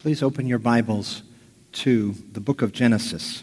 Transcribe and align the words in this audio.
Please 0.00 0.22
open 0.22 0.46
your 0.46 0.58
Bibles 0.58 1.22
to 1.72 2.14
the 2.32 2.40
book 2.40 2.62
of 2.62 2.72
Genesis. 2.72 3.42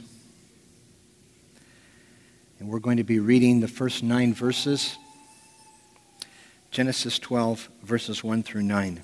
And 2.57 2.67
we're 2.67 2.79
going 2.79 2.97
to 2.97 3.03
be 3.03 3.19
reading 3.19 3.59
the 3.59 3.67
first 3.67 4.01
nine 4.01 4.33
verses 4.33 4.97
Genesis 6.71 7.19
12, 7.19 7.69
verses 7.83 8.23
1 8.23 8.41
through 8.41 8.63
9. 8.63 9.01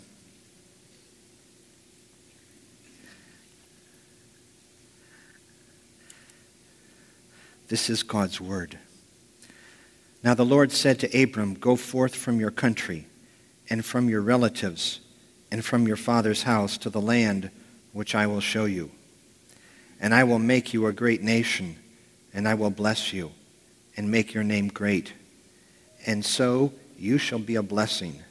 This 7.68 7.88
is 7.88 8.02
God's 8.02 8.42
word. 8.42 8.80
Now 10.24 10.34
the 10.34 10.44
Lord 10.44 10.72
said 10.72 11.00
to 11.02 11.22
Abram, 11.22 11.54
Go 11.54 11.76
forth 11.76 12.16
from 12.16 12.40
your 12.40 12.50
country 12.50 13.06
and 13.70 13.86
from 13.86 14.10
your 14.10 14.22
relatives 14.22 15.02
and 15.54 15.64
from 15.64 15.88
your 15.88 15.96
father's 15.96 16.42
house 16.42 16.80
to 16.80 16.90
the 16.90 17.00
land 17.00 17.52
which 17.92 18.16
I 18.16 18.26
will 18.26 18.40
show 18.40 18.66
you. 18.66 18.90
And 20.00 20.12
I 20.12 20.24
will 20.24 20.40
make 20.40 20.74
you 20.74 20.88
a 20.88 20.92
great 20.92 21.22
nation, 21.22 21.76
and 22.34 22.48
I 22.48 22.56
will 22.56 22.72
bless 22.72 23.14
you, 23.14 23.32
and 23.96 24.10
make 24.10 24.34
your 24.34 24.44
name 24.44 24.70
great. 24.70 25.14
And 26.08 26.26
so 26.26 26.74
you 26.98 27.20
shall 27.20 27.38
be 27.38 27.54
a 27.54 27.62
blessing. 27.62 28.24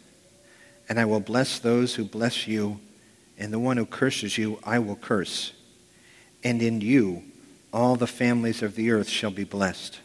And 0.88 0.98
I 0.98 1.04
will 1.04 1.20
bless 1.20 1.60
those 1.60 1.94
who 1.94 2.04
bless 2.04 2.48
you, 2.48 2.80
and 3.38 3.52
the 3.52 3.60
one 3.60 3.76
who 3.76 3.86
curses 3.86 4.36
you 4.36 4.58
I 4.64 4.80
will 4.80 4.96
curse. 4.96 5.52
And 6.42 6.60
in 6.60 6.80
you 6.80 7.22
all 7.72 7.94
the 7.94 8.08
families 8.08 8.64
of 8.64 8.74
the 8.74 8.90
earth 8.90 9.08
shall 9.08 9.30
be 9.30 9.44
blessed. 9.44 10.00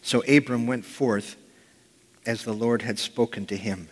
So 0.00 0.22
Abram 0.28 0.68
went 0.68 0.84
forth 0.84 1.34
as 2.24 2.44
the 2.44 2.54
Lord 2.54 2.82
had 2.82 3.00
spoken 3.00 3.46
to 3.46 3.56
him, 3.56 3.88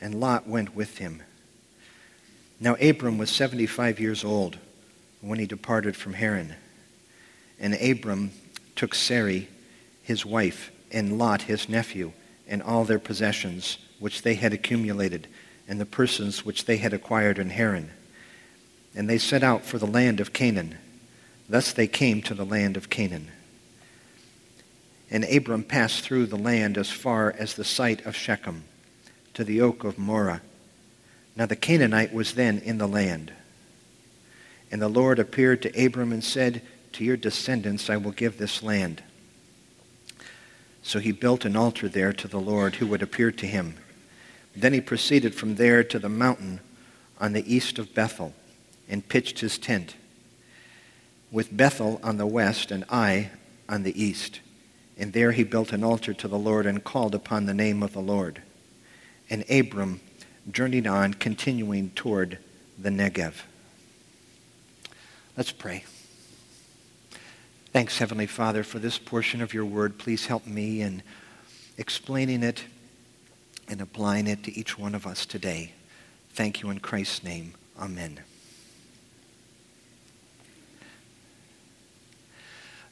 and 0.00 0.20
Lot 0.20 0.48
went 0.48 0.74
with 0.74 0.98
him. 0.98 1.22
Now 2.60 2.74
Abram 2.76 3.18
was 3.18 3.30
75 3.30 4.00
years 4.00 4.24
old 4.24 4.58
when 5.20 5.38
he 5.38 5.46
departed 5.46 5.96
from 5.96 6.14
Haran. 6.14 6.54
And 7.58 7.74
Abram 7.74 8.32
took 8.74 8.94
Sarai, 8.94 9.48
his 10.02 10.24
wife, 10.24 10.70
and 10.92 11.18
Lot, 11.18 11.42
his 11.42 11.68
nephew, 11.68 12.12
and 12.46 12.62
all 12.62 12.84
their 12.84 12.98
possessions 12.98 13.78
which 13.98 14.22
they 14.22 14.34
had 14.34 14.52
accumulated, 14.52 15.26
and 15.68 15.80
the 15.80 15.86
persons 15.86 16.44
which 16.44 16.66
they 16.66 16.76
had 16.76 16.92
acquired 16.92 17.38
in 17.38 17.50
Haran. 17.50 17.90
And 18.94 19.08
they 19.08 19.18
set 19.18 19.42
out 19.42 19.64
for 19.64 19.78
the 19.78 19.86
land 19.86 20.20
of 20.20 20.32
Canaan. 20.32 20.76
Thus 21.48 21.72
they 21.72 21.86
came 21.86 22.22
to 22.22 22.34
the 22.34 22.44
land 22.44 22.76
of 22.76 22.90
Canaan. 22.90 23.28
And 25.10 25.24
Abram 25.24 25.64
passed 25.64 26.02
through 26.02 26.26
the 26.26 26.36
land 26.36 26.76
as 26.76 26.90
far 26.90 27.34
as 27.38 27.54
the 27.54 27.64
site 27.64 28.04
of 28.04 28.16
Shechem, 28.16 28.64
to 29.36 29.44
the 29.44 29.60
oak 29.60 29.84
of 29.84 29.98
Moreh. 29.98 30.40
Now 31.36 31.44
the 31.44 31.56
Canaanite 31.56 32.12
was 32.12 32.32
then 32.32 32.58
in 32.58 32.78
the 32.78 32.88
land. 32.88 33.34
And 34.70 34.80
the 34.80 34.88
Lord 34.88 35.18
appeared 35.18 35.60
to 35.62 35.84
Abram 35.84 36.10
and 36.10 36.24
said, 36.24 36.62
To 36.92 37.04
your 37.04 37.18
descendants 37.18 37.90
I 37.90 37.98
will 37.98 38.12
give 38.12 38.38
this 38.38 38.62
land. 38.62 39.02
So 40.82 41.00
he 41.00 41.12
built 41.12 41.44
an 41.44 41.54
altar 41.54 41.86
there 41.86 42.14
to 42.14 42.26
the 42.26 42.40
Lord 42.40 42.76
who 42.76 42.86
would 42.86 43.02
appear 43.02 43.30
to 43.32 43.46
him. 43.46 43.76
Then 44.56 44.72
he 44.72 44.80
proceeded 44.80 45.34
from 45.34 45.56
there 45.56 45.84
to 45.84 45.98
the 45.98 46.08
mountain 46.08 46.60
on 47.20 47.34
the 47.34 47.54
east 47.54 47.78
of 47.78 47.94
Bethel 47.94 48.32
and 48.88 49.06
pitched 49.06 49.40
his 49.40 49.58
tent, 49.58 49.96
with 51.30 51.54
Bethel 51.54 52.00
on 52.02 52.16
the 52.16 52.26
west 52.26 52.70
and 52.70 52.84
Ai 52.88 53.32
on 53.68 53.82
the 53.82 54.02
east. 54.02 54.40
And 54.96 55.12
there 55.12 55.32
he 55.32 55.44
built 55.44 55.72
an 55.72 55.84
altar 55.84 56.14
to 56.14 56.26
the 56.26 56.38
Lord 56.38 56.64
and 56.64 56.82
called 56.82 57.14
upon 57.14 57.44
the 57.44 57.52
name 57.52 57.82
of 57.82 57.92
the 57.92 58.00
Lord. 58.00 58.40
And 59.28 59.44
Abram 59.50 60.00
journeyed 60.50 60.86
on, 60.86 61.14
continuing 61.14 61.90
toward 61.90 62.38
the 62.78 62.90
Negev. 62.90 63.34
Let's 65.36 65.52
pray. 65.52 65.84
Thanks, 67.72 67.98
Heavenly 67.98 68.26
Father, 68.26 68.62
for 68.62 68.78
this 68.78 68.98
portion 68.98 69.42
of 69.42 69.52
your 69.52 69.64
word. 69.64 69.98
Please 69.98 70.26
help 70.26 70.46
me 70.46 70.80
in 70.80 71.02
explaining 71.76 72.42
it 72.42 72.64
and 73.68 73.80
applying 73.80 74.26
it 74.26 74.44
to 74.44 74.56
each 74.56 74.78
one 74.78 74.94
of 74.94 75.06
us 75.06 75.26
today. 75.26 75.72
Thank 76.30 76.62
you 76.62 76.70
in 76.70 76.78
Christ's 76.78 77.22
name. 77.24 77.52
Amen. 77.78 78.20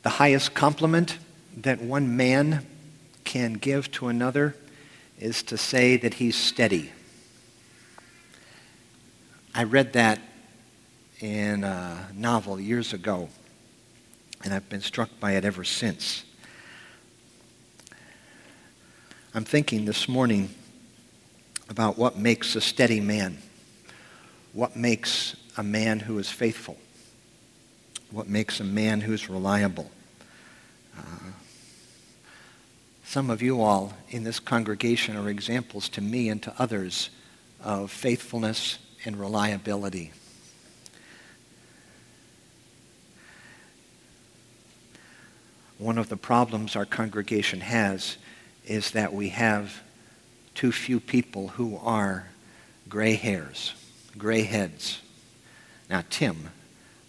The 0.02 0.10
highest 0.10 0.52
compliment 0.52 1.16
that 1.58 1.80
one 1.80 2.16
man 2.16 2.66
can 3.24 3.54
give 3.54 3.90
to 3.92 4.08
another 4.08 4.54
is 5.18 5.42
to 5.44 5.56
say 5.56 5.96
that 5.96 6.14
he's 6.14 6.36
steady. 6.36 6.92
I 9.54 9.64
read 9.64 9.92
that 9.92 10.20
in 11.20 11.64
a 11.64 12.08
novel 12.14 12.60
years 12.60 12.92
ago, 12.92 13.28
and 14.42 14.52
I've 14.52 14.68
been 14.68 14.80
struck 14.80 15.08
by 15.20 15.32
it 15.32 15.44
ever 15.44 15.64
since. 15.64 16.24
I'm 19.34 19.44
thinking 19.44 19.84
this 19.84 20.08
morning 20.08 20.50
about 21.68 21.96
what 21.96 22.16
makes 22.16 22.56
a 22.56 22.60
steady 22.60 23.00
man, 23.00 23.38
what 24.52 24.76
makes 24.76 25.36
a 25.56 25.62
man 25.62 26.00
who 26.00 26.18
is 26.18 26.30
faithful, 26.30 26.76
what 28.10 28.28
makes 28.28 28.60
a 28.60 28.64
man 28.64 29.00
who's 29.00 29.30
reliable. 29.30 29.90
Uh, 30.96 31.30
some 33.14 33.30
of 33.30 33.40
you 33.40 33.62
all 33.62 33.92
in 34.08 34.24
this 34.24 34.40
congregation 34.40 35.16
are 35.16 35.28
examples 35.28 35.88
to 35.88 36.00
me 36.00 36.28
and 36.28 36.42
to 36.42 36.52
others 36.58 37.10
of 37.62 37.88
faithfulness 37.88 38.80
and 39.04 39.20
reliability. 39.20 40.10
One 45.78 45.96
of 45.96 46.08
the 46.08 46.16
problems 46.16 46.74
our 46.74 46.84
congregation 46.84 47.60
has 47.60 48.16
is 48.66 48.90
that 48.90 49.12
we 49.12 49.28
have 49.28 49.80
too 50.56 50.72
few 50.72 50.98
people 50.98 51.46
who 51.46 51.78
are 51.84 52.26
gray 52.88 53.14
hairs, 53.14 53.74
gray 54.18 54.42
heads. 54.42 55.00
Now, 55.88 56.02
Tim, 56.10 56.50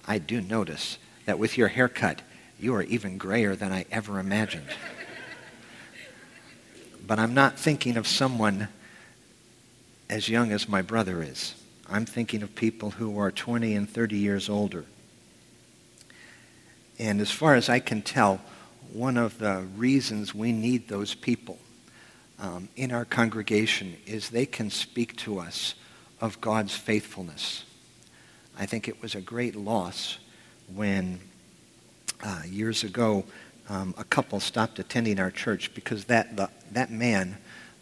I 0.07 0.19
do 0.19 0.39
notice 0.39 0.99
that 1.25 1.39
with 1.39 1.57
your 1.57 1.69
haircut, 1.69 2.21
you 2.59 2.75
are 2.75 2.83
even 2.83 3.17
grayer 3.17 3.55
than 3.55 3.73
I 3.73 3.87
ever 3.89 4.19
imagined. 4.19 4.67
But 7.05 7.19
I'm 7.19 7.33
not 7.33 7.57
thinking 7.59 7.97
of 7.97 8.07
someone 8.07 8.67
as 10.09 10.29
young 10.29 10.51
as 10.51 10.69
my 10.69 10.81
brother 10.81 11.21
is. 11.21 11.55
I'm 11.89 12.05
thinking 12.05 12.41
of 12.41 12.55
people 12.55 12.91
who 12.91 13.19
are 13.19 13.31
20 13.31 13.75
and 13.75 13.89
30 13.89 14.17
years 14.17 14.49
older. 14.49 14.85
And 16.97 17.21
as 17.21 17.31
far 17.31 17.55
as 17.55 17.69
I 17.69 17.79
can 17.79 18.01
tell, 18.01 18.41
one 18.93 19.17
of 19.17 19.37
the 19.39 19.65
reasons 19.75 20.33
we 20.33 20.51
need 20.51 20.87
those 20.87 21.13
people 21.13 21.57
um, 22.39 22.69
in 22.75 22.91
our 22.91 23.05
congregation 23.05 23.97
is 24.05 24.29
they 24.29 24.45
can 24.45 24.69
speak 24.69 25.15
to 25.17 25.39
us 25.39 25.75
of 26.21 26.39
God's 26.41 26.75
faithfulness. 26.75 27.65
I 28.57 28.65
think 28.65 28.87
it 28.87 29.01
was 29.01 29.15
a 29.15 29.21
great 29.21 29.55
loss 29.55 30.17
when 30.73 31.19
uh, 32.23 32.43
years 32.49 32.83
ago 32.83 33.25
um, 33.69 33.93
a 33.97 34.03
couple 34.03 34.39
stopped 34.39 34.79
attending 34.79 35.19
our 35.19 35.31
church 35.31 35.73
because 35.73 36.05
that, 36.05 36.37
the, 36.37 36.49
that 36.75 36.91
man, 36.91 37.37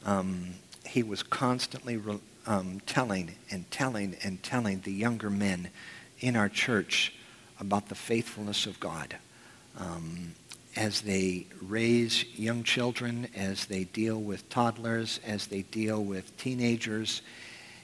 um, 0.05 0.53
he 0.85 1.03
was 1.03 1.23
constantly 1.23 1.97
re- 1.97 2.19
um, 2.45 2.79
telling 2.85 3.31
and 3.51 3.69
telling 3.71 4.15
and 4.23 4.41
telling 4.43 4.81
the 4.81 4.91
younger 4.91 5.29
men 5.29 5.69
in 6.19 6.35
our 6.35 6.49
church 6.49 7.13
about 7.59 7.89
the 7.89 7.95
faithfulness 7.95 8.65
of 8.65 8.79
God. 8.79 9.15
Um, 9.77 10.33
as 10.75 11.01
they 11.01 11.45
raise 11.61 12.25
young 12.35 12.63
children, 12.63 13.27
as 13.35 13.65
they 13.65 13.83
deal 13.85 14.19
with 14.19 14.47
toddlers, 14.49 15.19
as 15.25 15.47
they 15.47 15.61
deal 15.63 16.03
with 16.03 16.35
teenagers, 16.37 17.21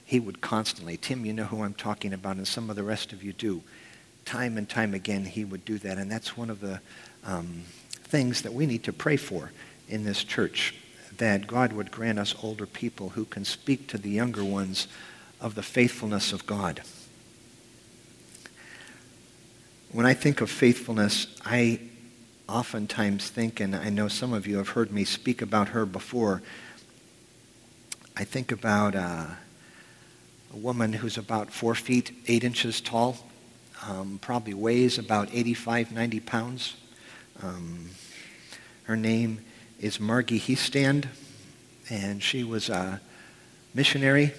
he 0.06 0.20
would 0.20 0.42
constantly, 0.42 0.98
Tim, 0.98 1.26
you 1.26 1.34
know 1.34 1.44
who 1.44 1.64
I'm 1.64 1.76
talking 1.76 2.14
about, 2.14 2.38
and 2.38 2.48
some 2.48 2.70
of 2.70 2.76
the 2.76 2.84
rest 2.84 3.14
of 3.14 3.24
you 3.24 3.34
do. 3.34 3.62
Time 4.26 4.58
and 4.58 4.68
time 4.68 4.94
again, 4.94 5.24
he 5.24 5.46
would 5.46 5.66
do 5.66 5.78
that. 5.80 5.98
And 5.98 6.12
that's 6.12 6.36
one 6.36 6.50
of 6.50 6.62
the 6.62 6.80
um, 7.26 7.64
things 7.92 8.42
that 8.42 8.54
we 8.54 8.66
need 8.66 8.84
to 8.84 8.94
pray 8.94 9.18
for 9.18 9.52
in 9.88 10.04
this 10.04 10.24
church 10.24 10.76
that 11.20 11.48
God 11.48 11.74
would 11.74 11.92
grant 11.92 12.18
us 12.18 12.34
older 12.42 12.66
people 12.66 13.10
who 13.10 13.26
can 13.26 13.46
speak 13.46 13.88
to 13.88 13.98
the 13.98 14.10
younger 14.10 14.44
ones 14.44 14.88
of 15.40 15.56
the 15.56 15.64
faithfulness 15.64 16.34
of 16.34 16.46
God. 16.46 16.82
When 19.92 20.06
I 20.06 20.14
think 20.14 20.42
of 20.42 20.50
faithfulness, 20.50 21.28
I 21.46 21.80
oftentimes 22.48 23.30
think, 23.30 23.60
and 23.60 23.76
I 23.76 23.90
know 23.90 24.08
some 24.08 24.34
of 24.34 24.48
you 24.48 24.58
have 24.58 24.70
heard 24.70 24.92
me 24.92 25.04
speak 25.04 25.42
about 25.42 25.70
her 25.70 25.86
before, 25.86 26.42
I 28.16 28.24
think 28.24 28.52
about 28.52 28.96
uh, 28.96 29.26
a 30.54 30.58
woman 30.58 30.94
who's 30.94 31.18
about 31.18 31.52
four 31.52 31.76
feet, 31.76 32.12
eight 32.28 32.44
inches 32.44 32.82
tall, 32.82 33.18
um, 33.88 34.20
probably 34.22 34.54
weighs 34.54 34.98
about 34.98 35.30
85, 35.34 35.92
90 35.92 36.20
pounds. 36.22 36.76
Um, 37.42 37.90
her 38.84 38.96
name 38.96 39.40
is 39.80 39.98
Margie 39.98 40.40
Heestand, 40.40 41.08
and 41.90 42.22
she 42.22 42.44
was 42.44 42.68
a 42.68 43.00
missionary 43.74 44.34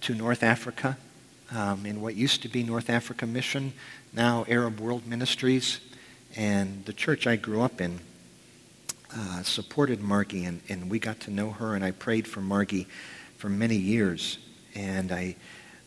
to 0.00 0.14
North 0.14 0.42
Africa 0.42 0.96
um, 1.54 1.84
in 1.84 2.00
what 2.00 2.16
used 2.16 2.40
to 2.42 2.48
be 2.48 2.62
North 2.62 2.88
Africa 2.88 3.26
Mission, 3.26 3.74
now 4.14 4.46
Arab 4.48 4.80
World 4.80 5.06
Ministries. 5.06 5.80
And 6.34 6.84
the 6.86 6.94
church 6.94 7.26
I 7.26 7.36
grew 7.36 7.60
up 7.60 7.80
in 7.80 8.00
uh, 9.14 9.42
supported 9.42 10.00
Margie, 10.00 10.46
and, 10.46 10.62
and 10.68 10.90
we 10.90 10.98
got 10.98 11.20
to 11.20 11.30
know 11.30 11.50
her, 11.50 11.74
and 11.74 11.84
I 11.84 11.90
prayed 11.90 12.26
for 12.26 12.40
Margie 12.40 12.86
for 13.36 13.50
many 13.50 13.76
years. 13.76 14.38
And 14.74 15.12
I 15.12 15.36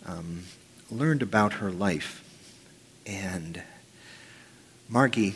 um, 0.06 0.44
learned 0.92 1.24
about 1.24 1.54
her 1.54 1.72
life. 1.72 2.24
And 3.08 3.64
Margie 4.88 5.36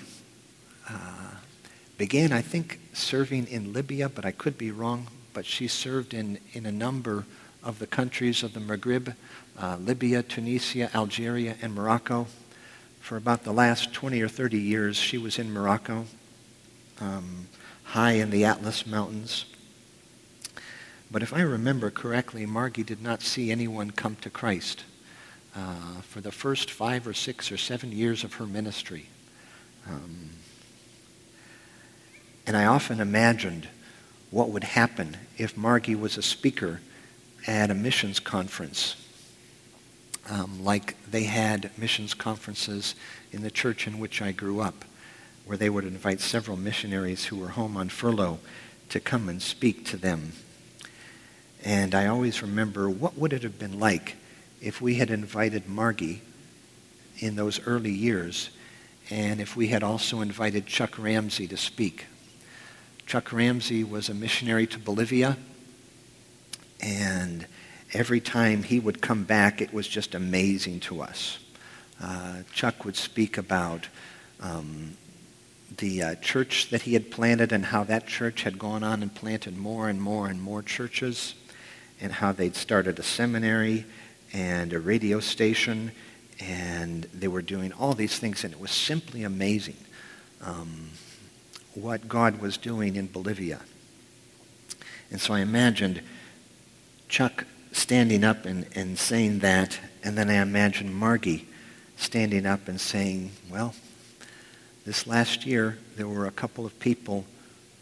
uh, 0.88 1.32
began, 1.98 2.32
I 2.32 2.42
think, 2.42 2.80
serving 2.94 3.48
in 3.48 3.74
Libya, 3.74 4.10
but 4.10 4.26
I 4.26 4.32
could 4.32 4.58
be 4.58 4.72
wrong. 4.72 5.08
But 5.34 5.46
she 5.46 5.68
served 5.68 6.14
in, 6.14 6.40
in 6.54 6.66
a 6.66 6.72
number 6.72 7.26
of 7.64 7.80
the 7.80 7.88
countries 7.88 8.44
of 8.44 8.54
the 8.54 8.60
Maghreb, 8.60 9.16
uh, 9.60 9.78
Libya, 9.78 10.24
Tunisia, 10.24 10.90
Algeria, 10.96 11.56
and 11.62 11.74
Morocco. 11.74 12.28
For 13.00 13.18
about 13.18 13.44
the 13.44 13.52
last 13.52 13.94
20 13.94 14.22
or 14.22 14.30
30 14.30 14.58
years, 14.58 14.96
she 14.96 15.18
was 15.18 15.38
in 15.38 15.52
Morocco, 15.52 16.06
um, 17.02 17.48
high 17.84 18.14
in 18.14 18.30
the 18.30 18.46
Atlas 18.46 18.88
Mountains. 18.88 19.46
But 21.12 21.22
if 21.22 21.34
I 21.34 21.42
remember 21.42 21.92
correctly, 21.92 22.46
Margie 22.46 22.84
did 22.84 23.02
not 23.02 23.22
see 23.22 23.52
anyone 23.52 23.92
come 23.92 24.16
to 24.22 24.30
Christ 24.30 24.84
uh, 25.56 26.02
for 26.02 26.22
the 26.22 26.32
first 26.32 26.72
five 26.72 27.08
or 27.08 27.14
six 27.14 27.52
or 27.52 27.58
seven 27.58 27.92
years 27.92 28.24
of 28.24 28.36
her 28.36 28.48
ministry. 28.48 29.08
Um, 29.88 30.30
and 32.46 32.58
I 32.58 32.66
often 32.66 33.00
imagined 33.00 33.68
what 34.32 34.50
would 34.50 34.64
happen 34.64 35.18
if 35.38 35.56
Margie 35.56 35.96
was 35.96 36.18
a 36.18 36.22
speaker 36.22 36.82
at 37.46 37.70
a 37.70 37.76
missions 37.76 38.20
conference, 38.20 38.96
um, 40.30 40.64
like 40.64 40.96
they 41.10 41.24
had 41.24 41.70
missions 41.78 42.14
conferences 42.14 42.96
in 43.32 43.44
the 43.44 43.52
church 43.52 43.88
in 43.88 44.00
which 44.00 44.22
I 44.22 44.32
grew 44.32 44.60
up, 44.60 44.86
where 45.46 45.58
they 45.58 45.70
would 45.70 45.86
invite 45.86 46.20
several 46.20 46.58
missionaries 46.58 47.26
who 47.26 47.38
were 47.38 47.50
home 47.50 47.78
on 47.78 47.90
furlough 47.90 48.40
to 48.90 49.00
come 49.00 49.30
and 49.30 49.42
speak 49.42 49.86
to 49.88 49.98
them. 49.98 50.34
And 51.64 51.96
I 51.96 52.08
always 52.08 52.42
remember 52.42 52.90
what 52.90 53.18
would 53.18 53.34
it 53.34 53.44
have 53.44 53.60
been 53.60 53.80
like 53.80 54.16
if 54.62 54.82
we 54.82 54.96
had 54.96 55.10
invited 55.10 55.68
Margie 55.68 56.22
in 57.20 57.36
those 57.36 57.66
early 57.68 57.92
years 57.92 58.50
and 59.10 59.40
if 59.40 59.56
we 59.56 59.68
had 59.68 59.84
also 59.84 60.22
invited 60.22 60.66
Chuck 60.66 60.98
Ramsey 60.98 61.48
to 61.48 61.58
speak. 61.58 62.06
Chuck 63.06 63.32
Ramsey 63.32 63.84
was 63.84 64.10
a 64.10 64.14
missionary 64.14 64.66
to 64.68 64.80
Bolivia, 64.80 65.38
and 66.82 67.46
every 67.94 68.20
time 68.20 68.64
he 68.64 68.80
would 68.80 69.02
come 69.02 69.24
back, 69.24 69.62
it 69.62 69.74
was 69.74 69.88
just 69.88 70.16
amazing 70.16 70.80
to 70.82 71.02
us. 71.02 71.40
Uh, 72.02 72.44
Chuck 72.54 72.86
would 72.86 72.96
speak 72.96 73.38
about 73.38 73.88
um, 74.40 74.98
the 75.78 76.02
uh, 76.02 76.16
church 76.16 76.70
that 76.70 76.84
he 76.84 76.94
had 76.94 77.12
planted 77.12 77.52
and 77.52 77.66
how 77.66 77.84
that 77.84 78.08
church 78.08 78.44
had 78.44 78.58
gone 78.58 78.84
on 78.84 79.02
and 79.02 79.14
planted 79.14 79.58
more 79.58 79.90
and 79.90 80.02
more 80.02 80.28
and 80.28 80.42
more 80.42 80.64
churches, 80.64 81.36
and 82.02 82.12
how 82.12 82.32
they'd 82.32 82.56
started 82.56 82.98
a 83.00 83.04
seminary 83.04 83.86
and 84.34 84.74
a 84.74 84.80
radio 84.80 85.20
station, 85.20 85.92
and 86.40 87.04
they 87.14 87.28
were 87.28 87.42
doing 87.42 87.72
all 87.74 87.94
these 87.94 88.18
things, 88.18 88.44
and 88.44 88.54
it 88.54 88.60
was 88.60 88.72
simply 88.72 89.24
amazing 89.24 89.78
um, 90.42 90.90
what 91.76 92.08
God 92.08 92.40
was 92.40 92.58
doing 92.58 92.96
in 92.96 93.08
Bolivia. 93.08 93.62
And 95.12 95.20
so 95.20 95.34
I 95.34 95.40
imagined 95.40 96.02
Chuck 97.08 97.46
standing 97.72 98.24
up 98.24 98.46
and, 98.46 98.66
and 98.76 98.98
saying 98.98 99.40
that, 99.40 99.80
and 100.04 100.18
then 100.18 100.30
I 100.30 100.36
imagined 100.36 100.96
Margie 100.96 101.48
standing 101.98 102.46
up 102.46 102.68
and 102.68 102.80
saying, 102.80 103.32
well, 103.50 103.74
this 104.86 105.08
last 105.08 105.46
year 105.46 105.78
there 105.96 106.08
were 106.08 106.26
a 106.26 106.32
couple 106.32 106.66
of 106.66 106.80
people 106.80 107.26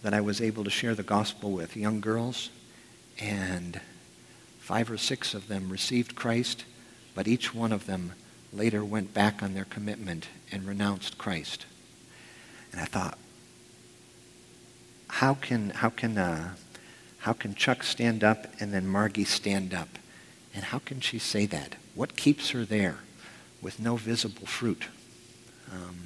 that 0.04 0.14
I 0.14 0.22
was 0.22 0.42
able 0.42 0.64
to 0.64 0.70
share 0.70 0.96
the 0.96 1.04
gospel 1.04 1.52
with, 1.52 1.76
young 1.76 2.02
girls, 2.02 2.50
and 3.20 3.80
Five 4.62 4.92
or 4.92 4.98
six 4.98 5.34
of 5.34 5.48
them 5.50 5.70
received 5.70 6.16
Christ, 6.16 6.64
but 7.16 7.28
each 7.28 7.54
one 7.54 7.74
of 7.74 7.88
them 7.88 8.14
later 8.54 8.86
went 8.86 9.14
back 9.14 9.42
on 9.42 9.54
their 9.54 9.66
commitment 9.66 10.28
and 10.50 10.66
renounced 10.66 11.18
Christ. 11.18 11.66
And 12.72 12.80
I 12.80 12.86
thought, 12.86 13.18
how 15.12 15.34
can, 15.34 15.72
how 15.72 15.90
can, 15.90 16.18
uh, 16.18 16.54
how 17.20 17.34
can 17.34 17.54
Chuck 17.54 17.84
stand 17.84 18.24
up 18.24 18.48
and 18.62 18.74
then 18.74 18.88
Margie 18.88 19.26
stand 19.26 19.74
up? 19.74 19.90
And 20.56 20.64
how 20.64 20.80
can 20.80 21.02
she 21.02 21.20
say 21.20 21.46
that? 21.48 21.76
What 21.96 22.16
keeps 22.16 22.52
her 22.52 22.64
there 22.64 23.00
with 23.62 23.80
no 23.80 23.98
visible 23.98 24.48
fruit? 24.48 24.86
Um, 25.72 25.98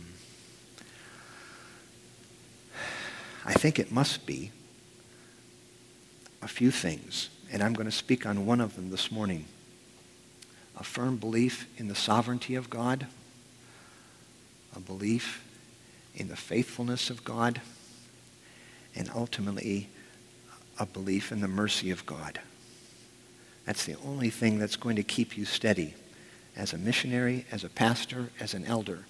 I 3.45 3.53
think 3.53 3.77
it 3.77 3.91
must 3.91 4.25
be 4.25 4.51
a 6.41 6.47
few 6.47 6.71
things 6.71 7.29
and 7.51 7.61
I'm 7.61 7.73
going 7.73 7.85
to 7.85 7.91
speak 7.91 8.25
on 8.25 8.47
one 8.47 8.59
of 8.59 8.75
them 8.75 8.89
this 8.89 9.11
morning. 9.11 9.45
A 10.77 10.83
firm 10.83 11.17
belief 11.17 11.67
in 11.77 11.87
the 11.87 11.95
sovereignty 11.95 12.55
of 12.55 12.71
God, 12.71 13.05
a 14.75 14.79
belief 14.79 15.43
in 16.15 16.27
the 16.27 16.35
faithfulness 16.35 17.11
of 17.11 17.23
God, 17.23 17.61
and 18.95 19.09
ultimately 19.15 19.89
a 20.79 20.85
belief 20.85 21.31
in 21.31 21.41
the 21.41 21.47
mercy 21.47 21.91
of 21.91 22.05
God. 22.05 22.39
That's 23.65 23.85
the 23.85 23.95
only 24.05 24.29
thing 24.29 24.59
that's 24.59 24.75
going 24.75 24.95
to 24.97 25.03
keep 25.03 25.37
you 25.37 25.45
steady 25.45 25.95
as 26.55 26.73
a 26.73 26.77
missionary, 26.77 27.45
as 27.51 27.63
a 27.63 27.69
pastor, 27.69 28.29
as 28.39 28.53
an 28.53 28.65
elder, 28.65 29.05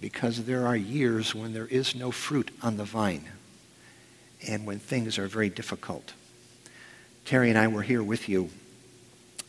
because 0.00 0.44
there 0.44 0.66
are 0.66 0.76
years 0.76 1.34
when 1.34 1.52
there 1.52 1.66
is 1.66 1.94
no 1.94 2.10
fruit 2.10 2.50
on 2.62 2.76
the 2.76 2.84
vine 2.84 3.24
and 4.46 4.66
when 4.66 4.78
things 4.78 5.18
are 5.18 5.26
very 5.26 5.50
difficult. 5.50 6.14
Terry 7.24 7.50
and 7.50 7.58
I 7.58 7.68
were 7.68 7.82
here 7.82 8.02
with 8.02 8.28
you 8.28 8.50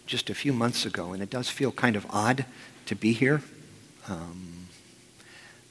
just 0.06 0.30
a 0.30 0.36
few 0.36 0.52
months 0.52 0.86
ago, 0.86 1.14
and 1.14 1.24
it 1.24 1.30
does 1.30 1.50
feel 1.50 1.72
kind 1.72 1.96
of 1.96 2.06
odd 2.10 2.46
to 2.86 2.96
be 2.96 3.14
here. 3.14 3.42
Because 4.02 4.12
um, 4.12 4.68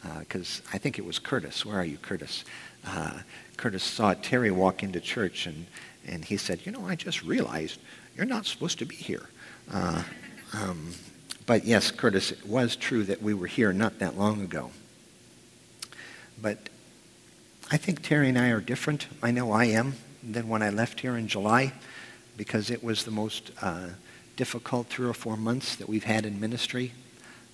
uh, 0.05 0.73
I 0.73 0.79
think 0.79 0.99
it 0.99 1.05
was 1.05 1.19
Curtis. 1.19 1.65
Where 1.67 1.77
are 1.77 1.85
you, 1.85 1.99
Curtis? 1.99 2.45
Uh, 2.87 3.19
Curtis 3.61 3.85
saw 3.85 4.15
Terry 4.15 4.51
walk 4.51 4.83
into 4.83 5.01
church, 5.01 5.47
and, 5.47 5.67
and 6.07 6.25
he 6.25 6.39
said, 6.39 6.65
You 6.65 6.73
know, 6.73 6.87
I 6.87 6.95
just 6.95 7.23
realized 7.23 7.79
you're 8.17 8.25
not 8.25 8.47
supposed 8.47 8.79
to 8.79 8.87
be 8.87 8.97
here. 8.97 9.29
Uh, 9.71 10.03
um, 10.55 10.95
but 11.45 11.67
yes, 11.67 11.91
Curtis, 11.91 12.33
it 12.33 12.47
was 12.47 12.75
true 12.75 13.05
that 13.05 13.21
we 13.21 13.35
were 13.35 13.47
here 13.47 13.75
not 13.75 13.99
that 13.99 14.17
long 14.17 14.41
ago. 14.41 14.71
But 16.41 16.71
I 17.71 17.77
think 17.77 18.01
Terry 18.01 18.31
and 18.31 18.39
I 18.39 18.49
are 18.49 18.63
different. 18.63 19.09
I 19.23 19.31
know 19.31 19.53
I 19.53 19.67
am 19.67 19.93
than 20.23 20.49
when 20.49 20.63
I 20.63 20.71
left 20.71 21.01
here 21.01 21.19
in 21.19 21.29
July 21.29 21.75
because 22.39 22.71
it 22.71 22.83
was 22.83 23.05
the 23.05 23.11
most 23.11 23.51
uh, 23.61 23.89
difficult 24.37 24.87
three 24.87 25.07
or 25.07 25.13
four 25.13 25.37
months 25.37 25.77
that 25.77 25.87
we've 25.87 26.05
had 26.05 26.25
in 26.25 26.41
ministry. 26.41 26.93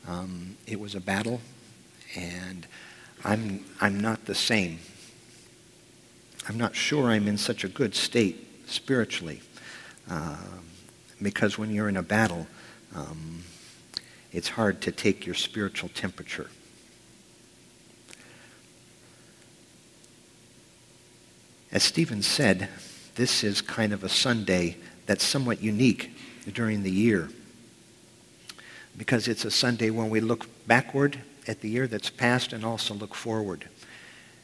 Um, 0.07 0.57
it 0.69 0.79
was 0.79 0.95
a 0.95 1.01
battle, 1.01 1.41
and 2.15 2.65
I'm, 3.25 3.65
I'm 3.81 3.99
not 3.99 4.27
the 4.27 4.37
same. 4.37 4.79
I'm 6.49 6.59
not 6.59 6.77
sure 6.77 7.11
I'm 7.11 7.27
in 7.27 7.39
such 7.39 7.65
a 7.65 7.69
good 7.69 7.95
state 7.95 8.69
spiritually 8.69 9.41
uh, 10.09 10.37
because 11.21 11.59
when 11.59 11.71
you're 11.71 11.89
in 11.89 11.97
a 11.97 12.03
battle, 12.03 12.47
um, 12.95 13.43
it's 14.33 14.49
hard 14.49 14.81
to 14.83 14.93
take 14.93 15.27
your 15.27 15.35
spiritual 15.35 15.89
temperature. 15.89 16.51
As 21.73 21.83
Stephen 21.83 22.23
said, 22.23 22.69
this 23.17 23.43
is 23.43 23.61
kind 23.61 23.93
of 23.93 24.05
a 24.05 24.09
Sunday 24.09 24.77
that's 25.07 25.25
somewhat 25.25 25.63
unique 25.63 26.11
during 26.53 26.83
the 26.83 26.91
year 26.91 27.29
because 28.97 29.29
it's 29.29 29.45
a 29.45 29.51
Sunday 29.51 29.91
when 29.91 30.11
we 30.11 30.21
look 30.21 30.47
backward 30.67 31.19
at 31.49 31.61
the 31.61 31.69
year 31.69 31.87
that's 31.87 32.11
passed 32.11 32.53
and 32.53 32.65
also 32.65 32.95
look 32.95 33.15
forward. 33.15 33.69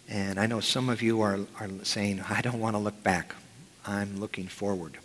And 0.09 0.39
I 0.39 0.47
know 0.47 0.61
some 0.61 0.89
of 0.89 1.03
you 1.03 1.21
are, 1.21 1.41
are 1.59 1.69
saying, 1.83 2.23
I 2.29 2.43
don't 2.43 2.61
want 2.61 2.75
to 2.75 2.79
look 2.79 3.03
back. 3.03 3.35
I'm 3.87 4.21
looking 4.21 4.47
forward. 4.47 4.99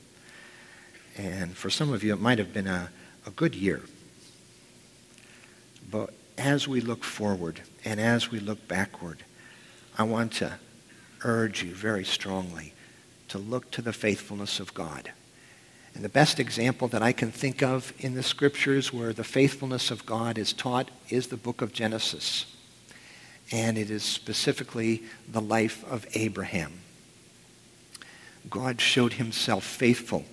And 1.18 1.56
for 1.56 1.70
some 1.70 1.94
of 1.94 2.04
you, 2.04 2.14
it 2.14 2.20
might 2.20 2.38
have 2.38 2.54
been 2.54 2.68
a, 2.68 2.90
a 3.26 3.32
good 3.32 3.56
year. 3.56 3.82
But 5.90 6.14
as 6.38 6.68
we 6.68 6.82
look 6.82 7.04
forward 7.04 7.62
and 7.84 8.00
as 8.00 8.30
we 8.32 8.40
look 8.40 8.68
backward, 8.68 9.24
I 9.98 10.04
want 10.04 10.34
to 10.34 10.60
urge 11.24 11.64
you 11.64 11.74
very 11.74 12.06
strongly 12.06 12.74
to 13.30 13.38
look 13.38 13.72
to 13.72 13.82
the 13.82 13.94
faithfulness 13.94 14.60
of 14.60 14.74
God. 14.74 15.12
And 15.96 16.04
the 16.04 16.10
best 16.10 16.40
example 16.40 16.88
that 16.90 17.02
I 17.02 17.12
can 17.12 17.32
think 17.32 17.64
of 17.64 17.92
in 17.98 18.14
the 18.14 18.22
scriptures 18.22 18.94
where 18.94 19.14
the 19.14 19.24
faithfulness 19.24 19.90
of 19.90 20.06
God 20.06 20.38
is 20.38 20.54
taught 20.54 20.92
is 21.10 21.28
the 21.28 21.38
book 21.38 21.62
of 21.62 21.74
Genesis. 21.74 22.46
And 23.52 23.78
it 23.78 23.90
is 23.90 24.04
specifically 24.04 25.04
the 25.28 25.42
life 25.42 25.84
of 25.90 26.06
Abraham. 26.14 26.74
God 28.50 28.82
showed 28.82 29.14
himself 29.14 29.64
faithful 29.64 30.26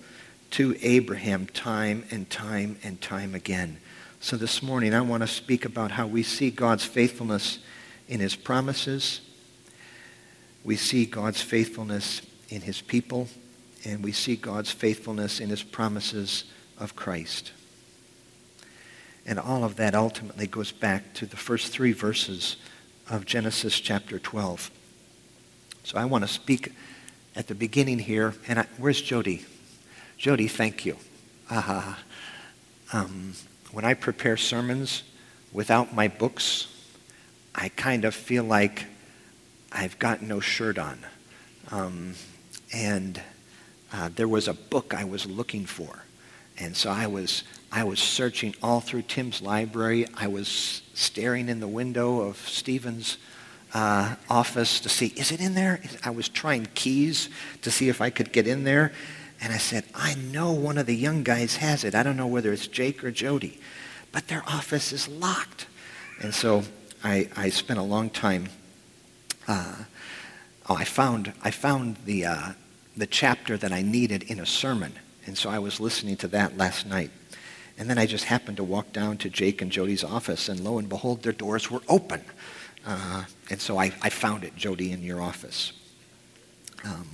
to 0.51 0.75
Abraham 0.81 1.47
time 1.47 2.05
and 2.11 2.29
time 2.29 2.77
and 2.83 3.01
time 3.01 3.35
again. 3.35 3.77
So 4.19 4.37
this 4.37 4.63
morning 4.63 4.93
I 4.93 5.01
want 5.01 5.21
to 5.21 5.27
speak 5.27 5.65
about 5.65 5.91
how 5.91 6.07
we 6.07 6.23
see 6.23 6.49
God's 6.49 6.85
faithfulness 6.85 7.59
in 8.07 8.19
his 8.19 8.35
promises. 8.35 9.21
We 10.63 10.77
see 10.77 11.05
God's 11.05 11.41
faithfulness 11.41 12.21
in 12.49 12.61
his 12.61 12.81
people, 12.81 13.27
and 13.83 14.03
we 14.03 14.11
see 14.11 14.35
God's 14.35 14.71
faithfulness 14.71 15.39
in 15.39 15.49
his 15.49 15.63
promises 15.63 16.45
of 16.77 16.95
Christ. 16.95 17.51
And 19.25 19.39
all 19.39 19.63
of 19.63 19.75
that 19.77 19.95
ultimately 19.95 20.47
goes 20.47 20.71
back 20.71 21.13
to 21.15 21.25
the 21.25 21.37
first 21.37 21.71
three 21.71 21.93
verses 21.93 22.57
of 23.09 23.25
Genesis 23.25 23.79
chapter 23.79 24.19
12. 24.19 24.71
So 25.83 25.97
I 25.97 26.05
want 26.05 26.23
to 26.23 26.27
speak 26.27 26.73
at 27.35 27.47
the 27.47 27.55
beginning 27.55 27.99
here. 27.99 28.33
And 28.47 28.59
I, 28.59 28.65
where's 28.77 29.01
Jody? 29.01 29.45
Jody, 30.17 30.47
thank 30.47 30.85
you. 30.85 30.97
Uh, 31.49 31.95
um, 32.93 33.33
when 33.71 33.85
I 33.85 33.93
prepare 33.93 34.37
sermons 34.37 35.03
without 35.51 35.93
my 35.93 36.07
books, 36.07 36.67
I 37.53 37.69
kind 37.69 38.05
of 38.05 38.15
feel 38.15 38.43
like 38.43 38.85
I've 39.71 39.99
got 39.99 40.21
no 40.21 40.39
shirt 40.39 40.77
on. 40.77 40.99
Um, 41.71 42.15
and 42.73 43.21
uh, 43.93 44.09
there 44.15 44.27
was 44.27 44.47
a 44.47 44.53
book 44.53 44.93
I 44.93 45.03
was 45.03 45.25
looking 45.25 45.65
for. 45.65 46.04
And 46.57 46.75
so 46.75 46.89
I 46.89 47.07
was, 47.07 47.43
I 47.71 47.83
was 47.83 47.99
searching 47.99 48.55
all 48.63 48.79
through 48.79 49.03
Tim's 49.03 49.41
library. 49.41 50.07
I 50.15 50.27
was 50.27 50.81
staring 50.93 51.49
in 51.49 51.59
the 51.59 51.67
window 51.67 52.21
of 52.21 52.37
Stephen's 52.37 53.17
uh, 53.73 54.15
office 54.29 54.79
to 54.79 54.89
see, 54.89 55.07
is 55.17 55.31
it 55.31 55.41
in 55.41 55.53
there? 55.53 55.81
I 56.03 56.09
was 56.11 56.29
trying 56.29 56.67
keys 56.75 57.29
to 57.61 57.69
see 57.69 57.89
if 57.89 57.99
I 57.99 58.09
could 58.09 58.31
get 58.31 58.47
in 58.47 58.63
there. 58.63 58.93
And 59.41 59.51
I 59.51 59.57
said, 59.57 59.83
I 59.93 60.15
know 60.15 60.51
one 60.51 60.77
of 60.77 60.85
the 60.85 60.95
young 60.95 61.23
guys 61.23 61.57
has 61.57 61.83
it. 61.83 61.93
I 61.93 62.01
don't 62.01 62.15
know 62.15 62.27
whether 62.27 62.53
it's 62.53 62.67
Jake 62.67 63.03
or 63.03 63.11
Jody. 63.11 63.59
But 64.13 64.29
their 64.29 64.43
office 64.47 64.93
is 64.93 65.09
locked. 65.09 65.67
And 66.21 66.33
so 66.33 66.63
I, 67.03 67.29
I 67.35 67.49
spent 67.49 67.77
a 67.77 67.83
long 67.83 68.09
time. 68.09 68.47
Uh, 69.45 69.75
oh, 70.69 70.75
I 70.75 70.85
found, 70.85 71.33
I 71.43 71.51
found 71.51 71.97
the, 72.05 72.25
uh, 72.25 72.49
the 72.95 73.07
chapter 73.07 73.57
that 73.57 73.73
I 73.73 73.81
needed 73.81 74.23
in 74.23 74.39
a 74.39 74.45
sermon. 74.45 74.93
And 75.25 75.37
so 75.37 75.49
I 75.49 75.59
was 75.59 75.79
listening 75.79 76.17
to 76.17 76.27
that 76.29 76.57
last 76.57 76.85
night. 76.85 77.11
And 77.77 77.89
then 77.89 77.97
I 77.97 78.05
just 78.05 78.25
happened 78.25 78.57
to 78.57 78.63
walk 78.63 78.93
down 78.93 79.17
to 79.17 79.29
Jake 79.29 79.61
and 79.61 79.71
Jody's 79.71 80.03
office, 80.03 80.47
and 80.47 80.61
lo 80.61 80.77
and 80.77 80.87
behold, 80.87 81.23
their 81.23 81.33
doors 81.33 81.69
were 81.69 81.81
open. 81.89 82.23
Uh, 82.85 83.25
and 83.49 83.59
so 83.59 83.77
I, 83.77 83.91
I, 84.01 84.09
found 84.09 84.43
it, 84.43 84.55
Jody, 84.55 84.91
in 84.91 85.01
your 85.01 85.21
office. 85.21 85.73
Um, 86.83 87.07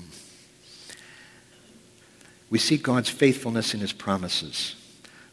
we 2.50 2.60
see 2.60 2.78
God's 2.78 3.10
faithfulness 3.10 3.74
in 3.74 3.80
his 3.80 3.94
promises. 3.94 4.76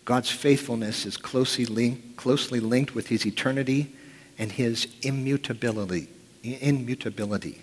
God's 0.05 0.31
faithfulness 0.31 1.05
is 1.05 1.17
closely 1.17 1.67
linked, 1.67 2.17
closely 2.17 2.61
linked 2.61 2.95
with 2.95 3.09
his 3.09 3.27
eternity 3.27 3.95
and 4.39 4.53
his 4.53 4.87
immutability. 5.03 6.09
Immutability. 6.45 7.61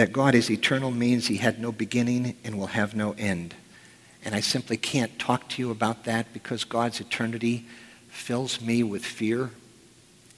That 0.00 0.14
God 0.14 0.34
is 0.34 0.50
eternal 0.50 0.90
means 0.90 1.26
he 1.26 1.36
had 1.36 1.60
no 1.60 1.72
beginning 1.72 2.34
and 2.42 2.58
will 2.58 2.68
have 2.68 2.96
no 2.96 3.12
end. 3.18 3.54
And 4.24 4.34
I 4.34 4.40
simply 4.40 4.78
can't 4.78 5.18
talk 5.18 5.46
to 5.50 5.60
you 5.60 5.70
about 5.70 6.04
that 6.04 6.32
because 6.32 6.64
God's 6.64 7.02
eternity 7.02 7.66
fills 8.08 8.62
me 8.62 8.82
with 8.82 9.04
fear, 9.04 9.50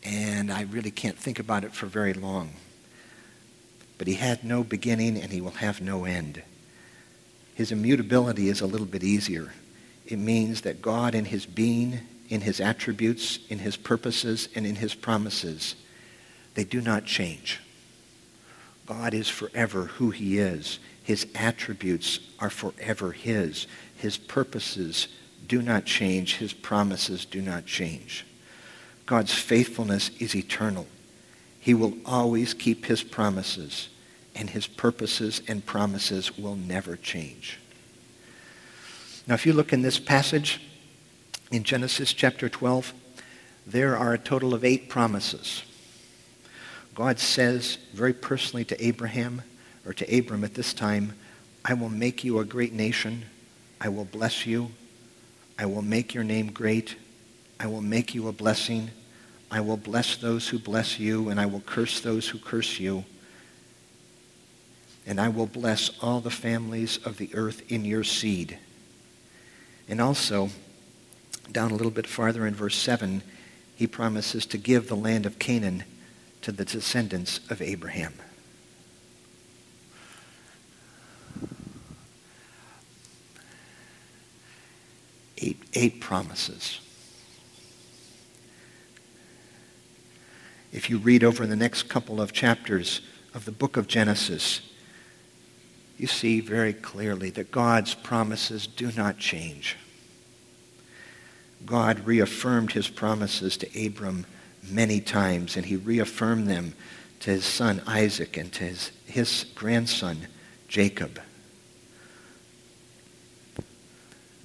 and 0.03 0.51
I 0.51 0.63
really 0.63 0.91
can't 0.91 1.17
think 1.17 1.39
about 1.39 1.63
it 1.63 1.75
for 1.75 1.87
very 1.87 2.13
long. 2.13 2.55
But 3.99 4.09
he 4.09 4.15
had 4.15 4.43
no 4.43 4.65
beginning 4.65 5.17
and 5.17 5.31
he 5.31 5.41
will 5.41 5.53
have 5.53 5.81
no 5.81 6.07
end. 6.07 6.43
His 7.55 7.71
immutability 7.71 8.49
is 8.49 8.61
a 8.63 8.67
little 8.67 8.85
bit 8.85 9.05
easier. 9.05 9.53
It 10.07 10.19
means 10.19 10.63
that 10.63 10.83
God 10.83 11.15
in 11.15 11.27
his 11.27 11.47
being, 11.47 12.01
in 12.29 12.41
his 12.41 12.61
attributes, 12.61 13.39
in 13.49 13.61
his 13.61 13.77
purposes, 13.77 14.49
and 14.57 14.67
in 14.67 14.75
his 14.75 14.97
promises, 14.97 15.77
they 16.55 16.65
do 16.65 16.81
not 16.81 17.05
change. 17.05 17.61
God 18.87 19.15
is 19.15 19.29
forever 19.29 19.85
who 19.85 20.11
he 20.11 20.39
is. 20.39 20.79
His 21.03 21.27
attributes 21.35 22.21
are 22.39 22.51
forever 22.51 23.13
his. 23.13 23.67
His 23.97 24.17
purposes 24.17 25.09
do 25.47 25.63
not 25.63 25.85
change. 25.85 26.37
His 26.37 26.53
promises 26.53 27.25
do 27.25 27.41
not 27.41 27.67
change. 27.67 28.27
God's 29.07 29.35
faithfulness 29.35 30.11
is 30.19 30.35
eternal. 30.35 30.87
He 31.59 31.75
will 31.75 31.95
always 32.05 32.55
keep 32.55 32.87
his 32.87 33.03
promises, 33.03 33.89
and 34.35 34.51
his 34.51 34.67
purposes 34.67 35.43
and 35.47 35.65
promises 35.65 36.37
will 36.37 36.57
never 36.57 36.97
change. 36.97 37.59
Now, 39.27 39.35
if 39.35 39.47
you 39.47 39.53
look 39.53 39.73
in 39.73 39.83
this 39.83 40.01
passage 40.01 40.61
in 41.53 41.63
Genesis 41.63 42.13
chapter 42.13 42.49
12, 42.49 42.93
there 43.67 43.97
are 43.97 44.13
a 44.13 44.19
total 44.19 44.55
of 44.55 44.65
eight 44.65 44.89
promises. 44.89 45.63
God 46.95 47.19
says 47.19 47.79
very 47.95 48.13
personally 48.13 48.65
to 48.67 48.85
Abraham, 48.85 49.43
or 49.87 49.93
to 49.95 50.19
Abram 50.19 50.45
at 50.45 50.55
this 50.55 50.75
time, 50.75 51.15
I 51.65 51.75
will 51.75 51.89
make 51.89 52.23
you 52.23 52.39
a 52.39 52.45
great 52.45 52.73
nation. 52.73 53.25
I 53.81 53.89
will 53.89 54.05
bless 54.05 54.47
you. 54.47 54.71
I 55.59 55.67
will 55.67 55.83
make 55.83 56.15
your 56.15 56.25
name 56.25 56.53
great. 56.53 56.97
I 57.59 57.67
will 57.67 57.81
make 57.81 58.15
you 58.15 58.29
a 58.29 58.33
blessing. 58.33 58.91
I 59.51 59.61
will 59.61 59.77
bless 59.77 60.17
those 60.17 60.49
who 60.49 60.59
bless 60.59 60.99
you, 60.99 61.29
and 61.29 61.41
I 61.41 61.47
will 61.47 61.61
curse 61.61 62.01
those 62.01 62.29
who 62.29 62.39
curse 62.39 62.79
you. 62.79 63.05
And 65.07 65.21
I 65.21 65.29
will 65.29 65.47
bless 65.47 65.91
all 66.01 66.21
the 66.21 66.31
families 66.31 66.99
of 66.99 67.19
the 67.19 67.31
earth 67.35 67.63
in 67.71 67.85
your 67.85 68.05
seed. 68.05 68.59
And 69.89 70.01
also, 70.01 70.51
down 71.51 71.71
a 71.71 71.75
little 71.75 71.91
bit 71.91 72.07
farther 72.07 72.47
in 72.47 72.55
verse 72.55 72.77
7, 72.77 73.23
he 73.75 73.87
promises 73.87 74.47
to 74.47 74.59
give 74.59 74.89
the 74.89 74.97
land 74.97 75.27
of 75.27 75.39
Canaan 75.39 75.85
to 76.43 76.53
the 76.53 76.65
descendants 76.65 77.41
of 77.51 77.63
Abraham. 77.63 78.13
Eight, 85.39 85.63
eight 85.75 86.01
promises. 86.01 86.81
If 90.73 90.89
you 90.89 90.99
read 90.99 91.23
over 91.23 91.47
the 91.47 91.57
next 91.57 91.85
couple 91.85 92.21
of 92.21 92.33
chapters 92.33 93.03
of 93.35 93.45
the 93.45 93.53
book 93.53 93.77
of 93.77 93.87
Genesis, 93.87 94.63
you 95.99 96.07
see 96.07 96.41
very 96.41 96.73
clearly 96.73 97.31
that 97.31 97.51
God's 97.51 97.95
promises 97.95 98.67
do 98.67 98.91
not 98.93 99.19
change. 99.19 99.77
God 101.65 102.07
reaffirmed 102.07 102.73
his 102.73 102.89
promises 102.89 103.57
to 103.59 103.87
Abram 103.87 104.27
many 104.63 105.01
times, 105.01 105.57
and 105.57 105.67
he 105.67 105.77
reaffirmed 105.77 106.49
them 106.49 106.75
to 107.21 107.31
his 107.31 107.45
son 107.45 107.83
Isaac 107.87 108.37
and 108.37 108.53
to 108.53 108.65
his, 108.65 108.91
his 109.07 109.47
grandson 109.55 110.27
Jacob. 110.69 111.21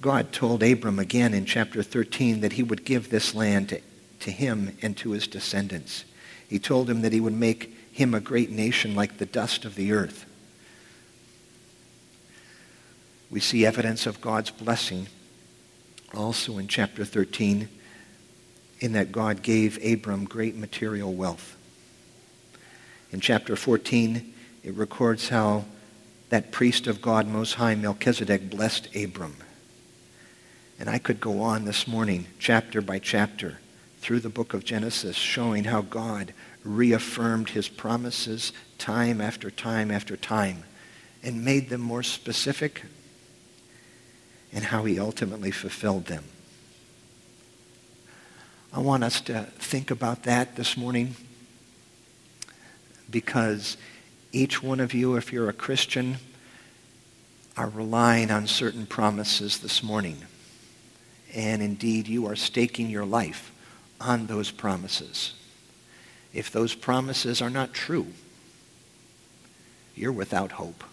God 0.00 0.32
told 0.32 0.62
Abram 0.62 0.98
again 0.98 1.34
in 1.34 1.44
chapter 1.44 1.82
13 1.82 2.40
that 2.40 2.52
he 2.52 2.62
would 2.62 2.84
give 2.84 3.10
this 3.10 3.34
land 3.34 3.70
to, 3.70 3.80
to 4.20 4.30
him 4.30 4.76
and 4.80 4.96
to 4.98 5.10
his 5.10 5.26
descendants. 5.26 6.04
He 6.48 6.58
told 6.58 6.88
him 6.88 7.02
that 7.02 7.12
he 7.12 7.20
would 7.20 7.32
make 7.32 7.74
him 7.90 8.14
a 8.14 8.20
great 8.20 8.50
nation 8.50 8.94
like 8.94 9.18
the 9.18 9.26
dust 9.26 9.64
of 9.64 9.74
the 9.74 9.92
earth. 9.92 10.24
We 13.30 13.40
see 13.40 13.66
evidence 13.66 14.06
of 14.06 14.20
God's 14.20 14.50
blessing 14.50 15.08
also 16.14 16.58
in 16.58 16.68
chapter 16.68 17.04
13 17.04 17.68
in 18.80 18.92
that 18.92 19.12
God 19.12 19.42
gave 19.42 19.84
Abram 19.84 20.24
great 20.24 20.56
material 20.56 21.12
wealth. 21.12 21.56
In 23.10 23.20
chapter 23.20 23.56
14, 23.56 24.34
it 24.62 24.74
records 24.74 25.28
how 25.28 25.64
that 26.28 26.52
priest 26.52 26.86
of 26.86 27.00
God 27.00 27.26
Most 27.26 27.54
High, 27.54 27.74
Melchizedek, 27.74 28.50
blessed 28.50 28.94
Abram. 28.94 29.36
And 30.78 30.88
I 30.88 30.98
could 30.98 31.20
go 31.20 31.40
on 31.40 31.64
this 31.64 31.88
morning, 31.88 32.26
chapter 32.38 32.80
by 32.80 32.98
chapter, 32.98 33.58
through 34.00 34.20
the 34.20 34.28
book 34.28 34.54
of 34.54 34.64
Genesis, 34.64 35.16
showing 35.16 35.64
how 35.64 35.80
God 35.80 36.32
reaffirmed 36.64 37.50
his 37.50 37.68
promises 37.68 38.52
time 38.76 39.20
after 39.20 39.50
time 39.50 39.90
after 39.90 40.16
time 40.16 40.64
and 41.22 41.44
made 41.44 41.68
them 41.68 41.80
more 41.80 42.02
specific 42.02 42.82
and 44.52 44.64
how 44.64 44.84
he 44.84 44.98
ultimately 44.98 45.50
fulfilled 45.50 46.06
them. 46.06 46.24
I 48.72 48.80
want 48.80 49.02
us 49.02 49.20
to 49.22 49.44
think 49.58 49.90
about 49.90 50.24
that 50.24 50.56
this 50.56 50.76
morning 50.76 51.16
because 53.10 53.78
each 54.30 54.62
one 54.62 54.78
of 54.78 54.92
you, 54.92 55.16
if 55.16 55.32
you're 55.32 55.48
a 55.48 55.54
Christian, 55.54 56.18
are 57.56 57.70
relying 57.70 58.30
on 58.30 58.46
certain 58.46 58.86
promises 58.86 59.58
this 59.60 59.82
morning. 59.82 60.18
And 61.34 61.62
indeed, 61.62 62.08
you 62.08 62.26
are 62.26 62.36
staking 62.36 62.90
your 62.90 63.06
life 63.06 63.52
on 64.00 64.26
those 64.26 64.50
promises. 64.50 65.32
If 66.34 66.50
those 66.50 66.74
promises 66.74 67.40
are 67.40 67.50
not 67.50 67.72
true, 67.72 68.08
you're 69.96 70.12
without 70.12 70.52
hope. 70.52 70.84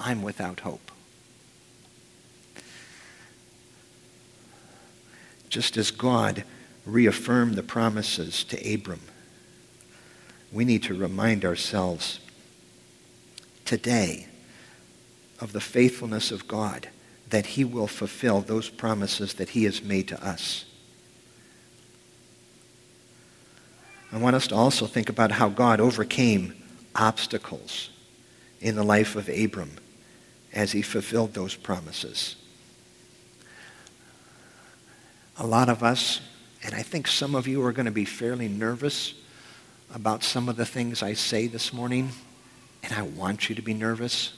I'm 0.00 0.22
without 0.22 0.60
hope. 0.60 0.90
Just 5.50 5.76
as 5.76 5.90
God 5.90 6.44
reaffirmed 6.84 7.54
the 7.54 7.62
promises 7.62 8.44
to 8.44 8.74
Abram, 8.74 9.00
we 10.50 10.64
need 10.64 10.82
to 10.84 10.94
remind 10.94 11.44
ourselves 11.44 12.20
today 13.64 14.26
of 15.40 15.52
the 15.52 15.60
faithfulness 15.60 16.30
of 16.30 16.46
God, 16.46 16.88
that 17.30 17.46
he 17.46 17.64
will 17.64 17.86
fulfill 17.86 18.40
those 18.40 18.68
promises 18.68 19.34
that 19.34 19.50
he 19.50 19.64
has 19.64 19.82
made 19.82 20.08
to 20.08 20.24
us. 20.24 20.66
I 24.12 24.18
want 24.18 24.36
us 24.36 24.46
to 24.48 24.54
also 24.54 24.86
think 24.86 25.08
about 25.08 25.32
how 25.32 25.48
God 25.48 25.80
overcame 25.80 26.54
obstacles 26.94 27.88
in 28.60 28.76
the 28.76 28.84
life 28.84 29.16
of 29.16 29.28
Abram 29.28 29.72
as 30.52 30.72
he 30.72 30.82
fulfilled 30.82 31.32
those 31.32 31.54
promises. 31.54 32.36
A 35.38 35.46
lot 35.46 35.70
of 35.70 35.82
us, 35.82 36.20
and 36.62 36.74
I 36.74 36.82
think 36.82 37.08
some 37.08 37.34
of 37.34 37.48
you 37.48 37.64
are 37.64 37.72
going 37.72 37.86
to 37.86 37.92
be 37.92 38.04
fairly 38.04 38.48
nervous 38.48 39.14
about 39.94 40.22
some 40.22 40.48
of 40.48 40.56
the 40.56 40.64
things 40.64 41.02
I 41.02 41.14
say 41.14 41.46
this 41.46 41.72
morning, 41.72 42.10
and 42.82 42.92
I 42.92 43.02
want 43.02 43.48
you 43.48 43.54
to 43.54 43.62
be 43.62 43.74
nervous. 43.74 44.32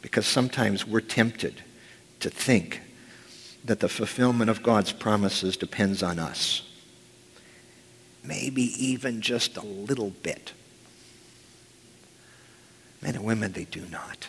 Because 0.00 0.26
sometimes 0.26 0.86
we're 0.86 1.00
tempted 1.00 1.62
to 2.20 2.30
think 2.30 2.80
that 3.64 3.80
the 3.80 3.88
fulfillment 3.88 4.50
of 4.50 4.62
God's 4.62 4.92
promises 4.92 5.56
depends 5.56 6.02
on 6.02 6.18
us. 6.18 6.68
Maybe 8.24 8.62
even 8.84 9.20
just 9.20 9.56
a 9.56 9.64
little 9.64 10.10
bit. 10.10 10.52
Men 13.00 13.16
and 13.16 13.24
women, 13.24 13.52
they 13.52 13.64
do 13.64 13.82
not. 13.90 14.28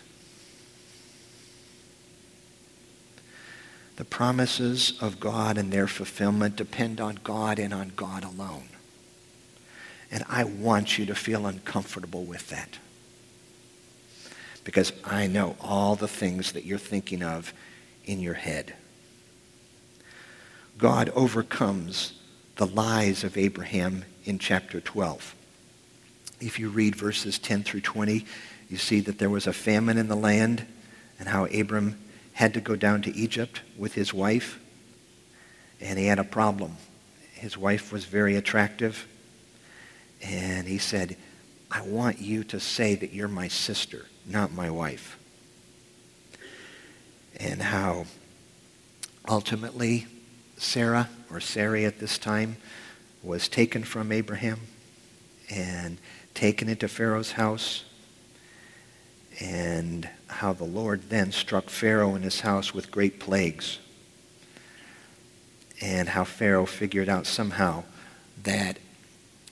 The 3.95 4.05
promises 4.05 4.97
of 5.01 5.19
God 5.19 5.57
and 5.57 5.71
their 5.71 5.87
fulfillment 5.87 6.55
depend 6.55 6.99
on 6.99 7.19
God 7.23 7.59
and 7.59 7.73
on 7.73 7.91
God 7.95 8.23
alone. 8.23 8.69
And 10.11 10.23
I 10.29 10.43
want 10.43 10.97
you 10.97 11.05
to 11.07 11.15
feel 11.15 11.45
uncomfortable 11.45 12.23
with 12.23 12.49
that. 12.49 12.77
Because 14.63 14.93
I 15.03 15.27
know 15.27 15.55
all 15.59 15.95
the 15.95 16.07
things 16.07 16.53
that 16.53 16.65
you're 16.65 16.77
thinking 16.77 17.21
of 17.21 17.53
in 18.05 18.19
your 18.19 18.33
head. 18.33 18.73
God 20.77 21.09
overcomes 21.15 22.13
the 22.55 22.67
lies 22.67 23.23
of 23.23 23.37
Abraham 23.37 24.05
in 24.25 24.39
chapter 24.39 24.79
12. 24.79 25.35
If 26.39 26.59
you 26.59 26.69
read 26.69 26.95
verses 26.95 27.39
10 27.39 27.63
through 27.63 27.81
20, 27.81 28.25
you 28.69 28.77
see 28.77 28.99
that 29.01 29.19
there 29.19 29.29
was 29.29 29.47
a 29.47 29.53
famine 29.53 29.97
in 29.97 30.07
the 30.07 30.15
land 30.15 30.65
and 31.19 31.27
how 31.27 31.45
Abram 31.45 31.97
had 32.33 32.53
to 32.53 32.61
go 32.61 32.75
down 32.75 33.01
to 33.03 33.15
Egypt 33.15 33.61
with 33.77 33.93
his 33.93 34.13
wife. 34.13 34.59
And 35.79 35.99
he 35.99 36.05
had 36.05 36.19
a 36.19 36.23
problem. 36.23 36.77
His 37.33 37.57
wife 37.57 37.91
was 37.91 38.05
very 38.05 38.35
attractive. 38.35 39.07
And 40.21 40.67
he 40.67 40.77
said, 40.77 41.17
I 41.69 41.81
want 41.81 42.19
you 42.19 42.43
to 42.45 42.59
say 42.59 42.95
that 42.95 43.13
you're 43.13 43.27
my 43.27 43.47
sister, 43.47 44.05
not 44.25 44.51
my 44.51 44.69
wife. 44.69 45.17
And 47.39 47.61
how 47.61 48.05
ultimately 49.27 50.07
Sarah, 50.57 51.09
or 51.31 51.39
Sarai 51.39 51.85
at 51.85 51.99
this 51.99 52.17
time, 52.17 52.57
was 53.21 53.47
taken 53.47 53.83
from 53.83 54.11
Abraham 54.11 54.59
and 55.49 55.97
taken 56.33 56.69
into 56.69 56.87
Pharaoh's 56.87 57.33
house 57.33 57.83
and 59.39 60.07
how 60.35 60.53
the 60.53 60.63
Lord 60.63 61.09
then 61.09 61.31
struck 61.31 61.69
Pharaoh 61.69 62.15
and 62.15 62.23
his 62.23 62.41
house 62.41 62.73
with 62.73 62.91
great 62.91 63.19
plagues, 63.19 63.79
and 65.81 66.09
how 66.09 66.23
Pharaoh 66.23 66.65
figured 66.65 67.09
out 67.09 67.25
somehow 67.25 67.83
that 68.43 68.77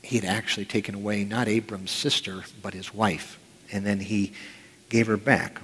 he 0.02 0.17
had 0.17 0.26
actually 0.26 0.65
taken 0.65 0.96
away 0.96 1.24
not 1.24 1.48
Abram's 1.48 1.91
sister, 1.91 2.44
but 2.62 2.74
his 2.74 2.94
wife, 2.94 3.39
and 3.72 3.86
then 3.86 4.00
he 4.00 4.34
gave 4.89 5.08
her 5.08 5.17
back. 5.17 5.62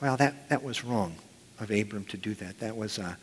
Well, 0.00 0.16
that, 0.16 0.48
that 0.48 0.62
was 0.62 0.84
wrong 0.84 1.16
of 1.58 1.70
Abram 1.70 2.04
to 2.06 2.16
do 2.16 2.34
that. 2.34 2.60
That 2.60 2.76
was 2.76 2.98
a, 2.98 3.16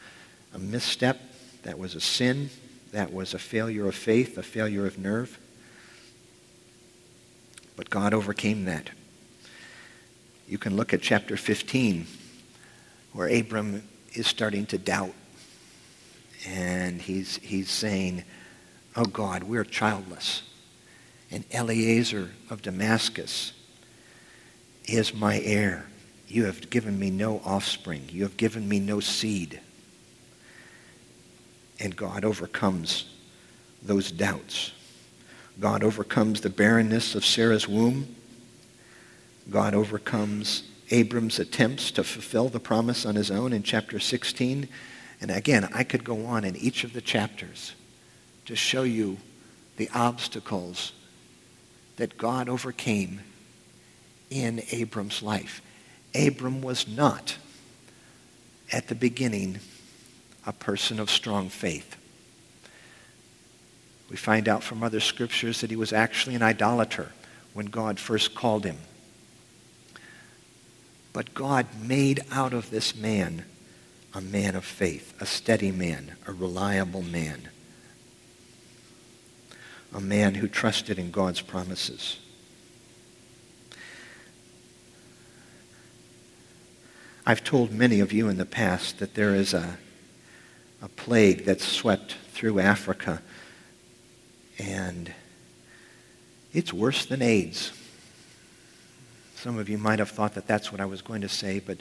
a 0.54 0.60
misstep. 0.60 1.20
That 1.64 1.80
was 1.80 1.96
a 1.96 2.02
sin. 2.02 2.50
That 2.92 3.12
was 3.12 3.34
a 3.34 3.40
failure 3.40 3.88
of 3.88 3.96
faith, 3.96 4.38
a 4.38 4.44
failure 4.44 4.86
of 4.86 4.98
nerve. 4.98 5.40
But 7.76 7.90
God 7.90 8.14
overcame 8.14 8.66
that. 8.66 8.90
You 10.48 10.58
can 10.58 10.76
look 10.76 10.94
at 10.94 11.02
chapter 11.02 11.36
15 11.36 12.08
where 13.12 13.28
Abram 13.28 13.84
is 14.14 14.28
starting 14.28 14.66
to 14.68 14.78
doubt. 14.78 15.14
And 16.48 17.02
he's, 17.02 17.38
he's 17.38 17.70
saying, 17.70 18.24
Oh 18.96 19.06
God, 19.06 19.44
we're 19.44 19.66
childless. 19.66 20.44
And 21.30 21.44
Eliezer 21.54 22.32
of 22.50 22.62
Damascus 22.62 23.52
is 24.86 25.14
my 25.14 25.40
heir. 25.42 25.86
You 26.28 26.46
have 26.46 26.70
given 26.70 26.98
me 26.98 27.10
no 27.10 27.42
offspring. 27.44 28.04
You 28.10 28.24
have 28.24 28.38
given 28.38 28.68
me 28.68 28.80
no 28.80 29.00
seed. 29.02 29.60
And 31.80 31.96
God 31.96 32.24
overcomes 32.24 33.06
those 33.84 34.12
doubts. 34.12 34.72
God 35.60 35.84
overcomes 35.84 36.42
the 36.42 36.50
barrenness 36.50 37.16
of 37.16 37.26
Sarah's 37.26 37.68
womb. 37.68 38.16
God 39.50 39.74
overcomes 39.74 40.64
Abram's 40.92 41.40
attempts 41.40 41.92
to 41.92 42.04
fulfill 42.04 42.50
the 42.50 42.60
promise 42.60 43.06
on 43.06 43.16
his 43.16 43.32
own 43.32 43.54
in 43.54 43.64
chapter 43.64 44.00
16. 44.00 44.68
And 45.22 45.32
again, 45.32 45.70
I 45.74 45.84
could 45.84 46.04
go 46.04 46.26
on 46.26 46.44
in 46.44 46.56
each 46.56 46.84
of 46.84 46.94
the 46.94 47.02
chapters 47.02 47.74
to 48.46 48.56
show 48.56 48.84
you 48.84 49.18
the 49.78 49.90
obstacles 49.94 50.94
that 51.98 52.18
God 52.18 52.50
overcame 52.50 53.22
in 54.30 54.62
Abram's 54.72 55.22
life. 55.22 55.62
Abram 56.16 56.62
was 56.62 56.88
not, 56.88 57.38
at 58.72 58.88
the 58.88 58.96
beginning, 58.96 59.60
a 60.46 60.54
person 60.54 61.00
of 61.00 61.10
strong 61.10 61.50
faith. 61.50 61.96
We 64.10 64.16
find 64.16 64.48
out 64.48 64.64
from 64.64 64.84
other 64.84 65.00
scriptures 65.00 65.62
that 65.62 65.70
he 65.70 65.76
was 65.76 65.92
actually 65.92 66.36
an 66.36 66.42
idolater 66.42 67.12
when 67.54 67.66
God 67.66 68.00
first 68.00 68.36
called 68.36 68.64
him. 68.64 68.78
But 71.18 71.34
God 71.34 71.66
made 71.82 72.24
out 72.32 72.54
of 72.54 72.70
this 72.70 72.96
man 72.96 73.44
a 74.14 74.22
man 74.22 74.56
of 74.56 74.64
faith, 74.64 75.20
a 75.20 75.26
steady 75.26 75.72
man, 75.72 76.16
a 76.28 76.32
reliable 76.32 77.02
man, 77.02 77.50
a 79.92 80.00
man 80.00 80.36
who 80.36 80.48
trusted 80.48 81.00
in 81.00 81.10
God's 81.10 81.42
promises. 81.42 82.20
I've 87.26 87.44
told 87.44 87.72
many 87.72 88.00
of 88.00 88.14
you 88.14 88.30
in 88.30 88.38
the 88.38 88.46
past 88.46 89.00
that 89.00 89.16
there 89.16 89.34
is 89.34 89.56
a, 89.56 89.80
a 90.84 90.88
plague 90.88 91.46
that's 91.46 91.66
swept 91.66 92.14
through 92.30 92.60
Africa, 92.60 93.24
and 94.60 95.12
it's 96.54 96.72
worse 96.72 97.08
than 97.08 97.24
AIDS. 97.24 97.72
Some 99.38 99.60
of 99.60 99.70
you 99.70 99.78
might 99.78 100.00
have 100.00 100.10
thought 100.10 100.34
that 100.34 100.48
that's 100.48 100.72
what 100.72 100.82
I 100.82 100.86
was 100.86 101.04
going 101.04 101.22
to 101.22 101.30
say, 101.30 101.60
but 101.60 101.78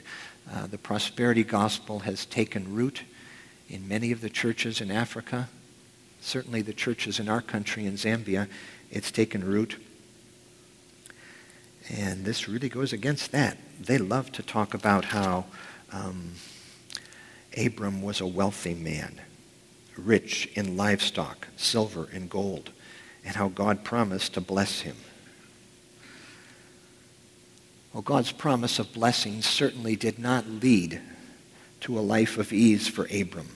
uh, 0.53 0.67
the 0.67 0.77
prosperity 0.77 1.43
gospel 1.43 1.99
has 1.99 2.23
taken 2.23 2.75
root 2.75 3.01
in 3.67 3.87
many 3.87 4.11
of 4.11 4.21
the 4.21 4.29
churches 4.29 4.79
in 4.79 4.91
Africa. 4.91 5.49
Certainly 6.21 6.61
the 6.61 6.73
churches 6.73 7.19
in 7.19 7.27
our 7.27 7.41
country, 7.41 7.87
in 7.87 7.93
Zambia, 7.93 8.47
it's 8.91 9.09
taken 9.09 9.43
root. 9.43 9.75
And 11.89 12.25
this 12.25 12.47
really 12.47 12.69
goes 12.69 12.93
against 12.93 13.31
that. 13.31 13.57
They 13.79 13.97
love 13.97 14.31
to 14.33 14.43
talk 14.43 14.75
about 14.75 15.05
how 15.05 15.45
um, 15.91 16.33
Abram 17.57 18.03
was 18.03 18.21
a 18.21 18.27
wealthy 18.27 18.75
man, 18.75 19.19
rich 19.97 20.47
in 20.53 20.77
livestock, 20.77 21.47
silver, 21.57 22.07
and 22.13 22.29
gold, 22.29 22.69
and 23.25 23.35
how 23.35 23.47
God 23.47 23.83
promised 23.83 24.35
to 24.35 24.41
bless 24.41 24.81
him. 24.81 24.97
Well, 27.93 28.03
God's 28.03 28.31
promise 28.31 28.79
of 28.79 28.93
blessings 28.93 29.45
certainly 29.45 29.95
did 29.95 30.19
not 30.19 30.47
lead 30.47 31.01
to 31.81 31.97
a 31.97 32.01
life 32.01 32.37
of 32.37 32.51
ease 32.51 32.87
for 32.87 33.07
Abram. 33.13 33.49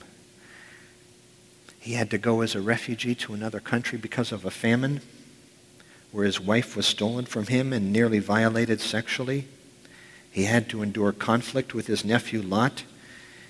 He 1.78 1.94
had 1.94 2.10
to 2.10 2.18
go 2.18 2.40
as 2.40 2.54
a 2.54 2.60
refugee 2.60 3.14
to 3.16 3.34
another 3.34 3.60
country 3.60 3.98
because 3.98 4.32
of 4.32 4.44
a 4.44 4.50
famine, 4.50 5.00
where 6.12 6.24
his 6.24 6.40
wife 6.40 6.76
was 6.76 6.86
stolen 6.86 7.24
from 7.24 7.46
him 7.46 7.72
and 7.72 7.92
nearly 7.92 8.20
violated 8.20 8.80
sexually. 8.80 9.46
He 10.30 10.44
had 10.44 10.68
to 10.70 10.82
endure 10.82 11.12
conflict 11.12 11.74
with 11.74 11.86
his 11.86 12.04
nephew 12.04 12.40
Lot. 12.40 12.84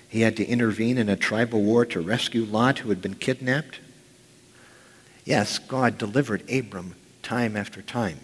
He 0.09 0.21
had 0.21 0.35
to 0.37 0.45
intervene 0.45 0.97
in 0.97 1.09
a 1.09 1.15
tribal 1.15 1.61
war 1.61 1.85
to 1.85 2.01
rescue 2.01 2.43
Lot, 2.43 2.79
who 2.79 2.89
had 2.89 3.01
been 3.01 3.15
kidnapped. 3.15 3.79
Yes, 5.25 5.59
God 5.59 5.97
delivered 5.97 6.49
Abram 6.51 6.95
time 7.21 7.55
after 7.55 7.81
time. 7.81 8.19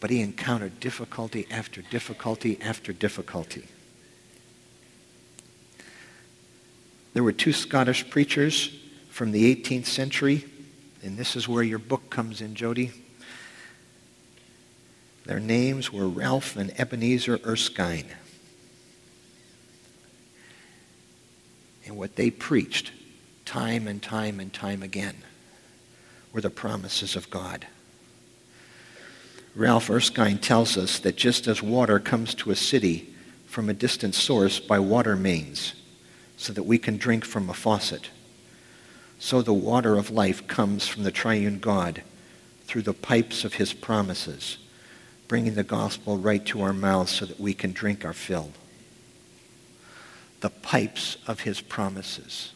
But 0.00 0.10
he 0.10 0.20
encountered 0.20 0.80
difficulty 0.80 1.46
after 1.50 1.82
difficulty 1.82 2.60
after 2.60 2.92
difficulty. 2.92 3.66
There 7.14 7.24
were 7.24 7.32
two 7.32 7.52
Scottish 7.52 8.08
preachers 8.10 8.78
from 9.10 9.32
the 9.32 9.54
18th 9.54 9.86
century, 9.86 10.44
and 11.02 11.16
this 11.16 11.34
is 11.34 11.48
where 11.48 11.64
your 11.64 11.80
book 11.80 12.10
comes 12.10 12.40
in, 12.40 12.54
Jody. 12.54 12.92
Their 15.24 15.40
names 15.40 15.92
were 15.92 16.08
Ralph 16.08 16.56
and 16.56 16.72
Ebenezer 16.78 17.40
Erskine. 17.44 18.06
And 21.86 21.96
what 21.96 22.16
they 22.16 22.30
preached 22.30 22.92
time 23.44 23.88
and 23.88 24.02
time 24.02 24.40
and 24.40 24.52
time 24.52 24.82
again 24.82 25.16
were 26.32 26.40
the 26.40 26.50
promises 26.50 27.16
of 27.16 27.30
God. 27.30 27.66
Ralph 29.58 29.90
Erskine 29.90 30.38
tells 30.38 30.76
us 30.76 31.00
that 31.00 31.16
just 31.16 31.48
as 31.48 31.60
water 31.60 31.98
comes 31.98 32.32
to 32.36 32.52
a 32.52 32.56
city 32.56 33.12
from 33.46 33.68
a 33.68 33.74
distant 33.74 34.14
source 34.14 34.60
by 34.60 34.78
water 34.78 35.16
mains, 35.16 35.74
so 36.36 36.52
that 36.52 36.62
we 36.62 36.78
can 36.78 36.96
drink 36.96 37.24
from 37.24 37.50
a 37.50 37.54
faucet, 37.54 38.10
so 39.18 39.42
the 39.42 39.52
water 39.52 39.98
of 39.98 40.12
life 40.12 40.46
comes 40.46 40.86
from 40.86 41.02
the 41.02 41.10
triune 41.10 41.58
God 41.58 42.04
through 42.66 42.82
the 42.82 42.94
pipes 42.94 43.44
of 43.44 43.54
his 43.54 43.72
promises, 43.72 44.58
bringing 45.26 45.54
the 45.54 45.64
gospel 45.64 46.18
right 46.18 46.46
to 46.46 46.62
our 46.62 46.72
mouths 46.72 47.10
so 47.10 47.26
that 47.26 47.40
we 47.40 47.52
can 47.52 47.72
drink 47.72 48.04
our 48.04 48.12
fill. 48.12 48.52
The 50.38 50.50
pipes 50.50 51.16
of 51.26 51.40
his 51.40 51.60
promises 51.60 52.52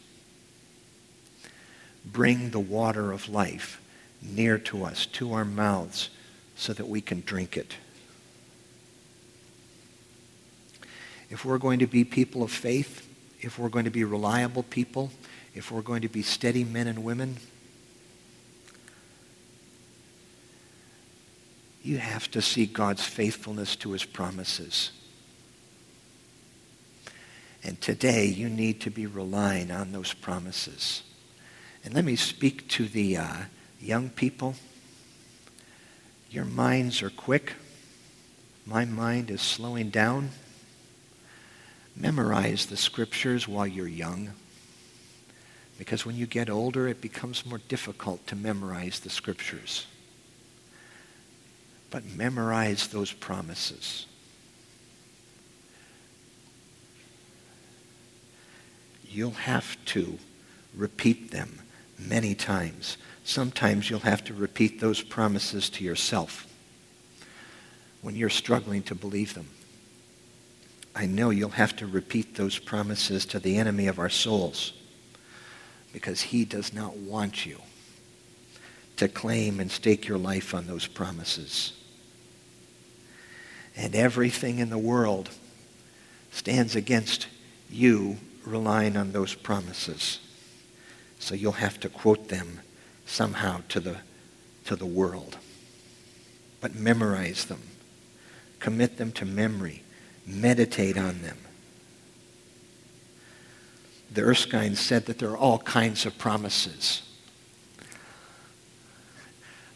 bring 2.05 2.51
the 2.51 2.61
water 2.61 3.11
of 3.11 3.27
life 3.27 3.81
near 4.21 4.57
to 4.59 4.85
us, 4.85 5.05
to 5.07 5.33
our 5.33 5.43
mouths, 5.43 6.09
so 6.63 6.71
that 6.71 6.87
we 6.87 7.01
can 7.01 7.21
drink 7.25 7.57
it. 7.57 7.75
If 11.29 11.43
we're 11.43 11.57
going 11.57 11.79
to 11.79 11.87
be 11.87 12.05
people 12.05 12.41
of 12.41 12.51
faith, 12.51 13.05
if 13.41 13.59
we're 13.59 13.67
going 13.67 13.83
to 13.83 13.91
be 13.91 14.05
reliable 14.05 14.63
people, 14.63 15.11
if 15.53 15.71
we're 15.71 15.81
going 15.81 16.03
to 16.03 16.07
be 16.07 16.21
steady 16.21 16.63
men 16.63 16.87
and 16.87 17.03
women, 17.03 17.35
you 21.83 21.97
have 21.97 22.31
to 22.31 22.41
see 22.41 22.65
God's 22.65 23.03
faithfulness 23.03 23.75
to 23.77 23.91
his 23.91 24.05
promises. 24.05 24.91
And 27.61 27.81
today, 27.81 28.25
you 28.27 28.47
need 28.47 28.79
to 28.81 28.89
be 28.89 29.05
relying 29.05 29.69
on 29.69 29.91
those 29.91 30.13
promises. 30.13 31.03
And 31.83 31.93
let 31.93 32.05
me 32.05 32.15
speak 32.15 32.69
to 32.69 32.87
the 32.87 33.17
uh, 33.17 33.37
young 33.81 34.09
people. 34.09 34.55
Your 36.33 36.45
minds 36.45 37.03
are 37.03 37.11
quick. 37.11 37.53
My 38.65 38.85
mind 38.85 39.29
is 39.29 39.39
slowing 39.39 39.91
down. 39.91 40.31
Memorize 41.95 42.65
the 42.65 42.75
scriptures 42.75 43.47
while 43.47 43.67
you're 43.67 43.87
young. 43.87 44.31
Because 45.77 46.07
when 46.07 46.15
you 46.15 46.25
get 46.25 46.49
older, 46.49 46.87
it 46.87 47.01
becomes 47.01 47.45
more 47.45 47.59
difficult 47.67 48.25
to 48.25 48.35
memorize 48.35 48.99
the 48.99 49.11
scriptures. 49.11 49.85
But 51.91 52.03
memorize 52.03 52.87
those 52.87 53.11
promises. 53.11 54.07
You'll 59.07 59.31
have 59.31 59.77
to 59.85 60.17
repeat 60.75 61.29
them 61.29 61.59
many 61.99 62.33
times. 62.33 62.97
Sometimes 63.23 63.89
you'll 63.89 63.99
have 63.99 64.23
to 64.25 64.33
repeat 64.33 64.79
those 64.79 65.01
promises 65.01 65.69
to 65.71 65.83
yourself 65.83 66.47
when 68.01 68.15
you're 68.15 68.29
struggling 68.29 68.83
to 68.83 68.95
believe 68.95 69.33
them. 69.33 69.47
I 70.95 71.05
know 71.05 71.29
you'll 71.29 71.49
have 71.49 71.75
to 71.77 71.87
repeat 71.87 72.35
those 72.35 72.59
promises 72.59 73.25
to 73.27 73.39
the 73.39 73.57
enemy 73.57 73.87
of 73.87 73.97
our 73.97 74.09
souls 74.09 74.73
because 75.91 76.21
he 76.21 76.43
does 76.43 76.73
not 76.73 76.97
want 76.97 77.45
you 77.45 77.59
to 78.97 79.07
claim 79.07 79.59
and 79.59 79.71
stake 79.71 80.07
your 80.07 80.17
life 80.17 80.53
on 80.53 80.67
those 80.67 80.85
promises. 80.85 81.73
And 83.75 83.95
everything 83.95 84.59
in 84.59 84.69
the 84.69 84.77
world 84.77 85.29
stands 86.31 86.75
against 86.75 87.27
you 87.69 88.17
relying 88.45 88.97
on 88.97 89.13
those 89.13 89.33
promises. 89.33 90.19
So 91.19 91.33
you'll 91.33 91.53
have 91.53 91.79
to 91.79 91.89
quote 91.89 92.27
them 92.27 92.59
somehow 93.13 93.61
to 93.69 93.79
the, 93.79 93.97
to 94.65 94.75
the 94.75 94.85
world. 94.85 95.37
But 96.59 96.75
memorize 96.75 97.45
them. 97.45 97.61
Commit 98.59 98.97
them 98.97 99.11
to 99.13 99.25
memory. 99.25 99.83
Meditate 100.25 100.97
on 100.97 101.21
them. 101.21 101.37
The 104.11 104.21
Erskines 104.21 104.77
said 104.77 105.05
that 105.05 105.19
there 105.19 105.29
are 105.29 105.37
all 105.37 105.59
kinds 105.59 106.05
of 106.05 106.17
promises. 106.17 107.01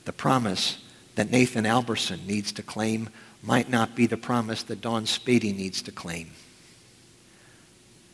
The 0.05 0.13
promise 0.13 0.83
that 1.15 1.29
Nathan 1.29 1.65
Alberson 1.65 2.25
needs 2.25 2.51
to 2.53 2.63
claim 2.63 3.09
might 3.43 3.69
not 3.69 3.95
be 3.95 4.07
the 4.07 4.17
promise 4.17 4.63
that 4.63 4.81
Don 4.81 5.05
Spady 5.05 5.55
needs 5.55 5.81
to 5.83 5.91
claim. 5.91 6.31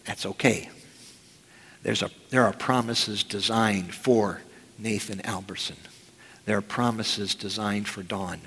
That's 0.06 0.26
okay. 0.26 0.70
A, 1.86 2.10
there 2.30 2.46
are 2.46 2.54
promises 2.54 3.24
designed 3.24 3.94
for 3.94 4.42
Nathan 4.78 5.22
Alberson. 5.26 5.78
There 6.46 6.58
are 6.58 6.62
promises 6.62 7.36
designed 7.36 7.88
for 7.88 8.04
Don. 8.04 8.42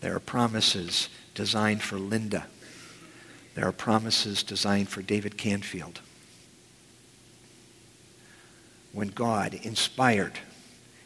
There 0.00 0.14
are 0.14 0.20
promises 0.20 1.08
designed 1.34 1.82
for 1.82 1.98
Linda. 1.98 2.46
There 3.54 3.66
are 3.66 3.72
promises 3.72 4.42
designed 4.42 4.88
for 4.88 5.02
David 5.02 5.38
Canfield. 5.38 6.00
When 8.92 9.08
God 9.08 9.54
inspired 9.54 10.38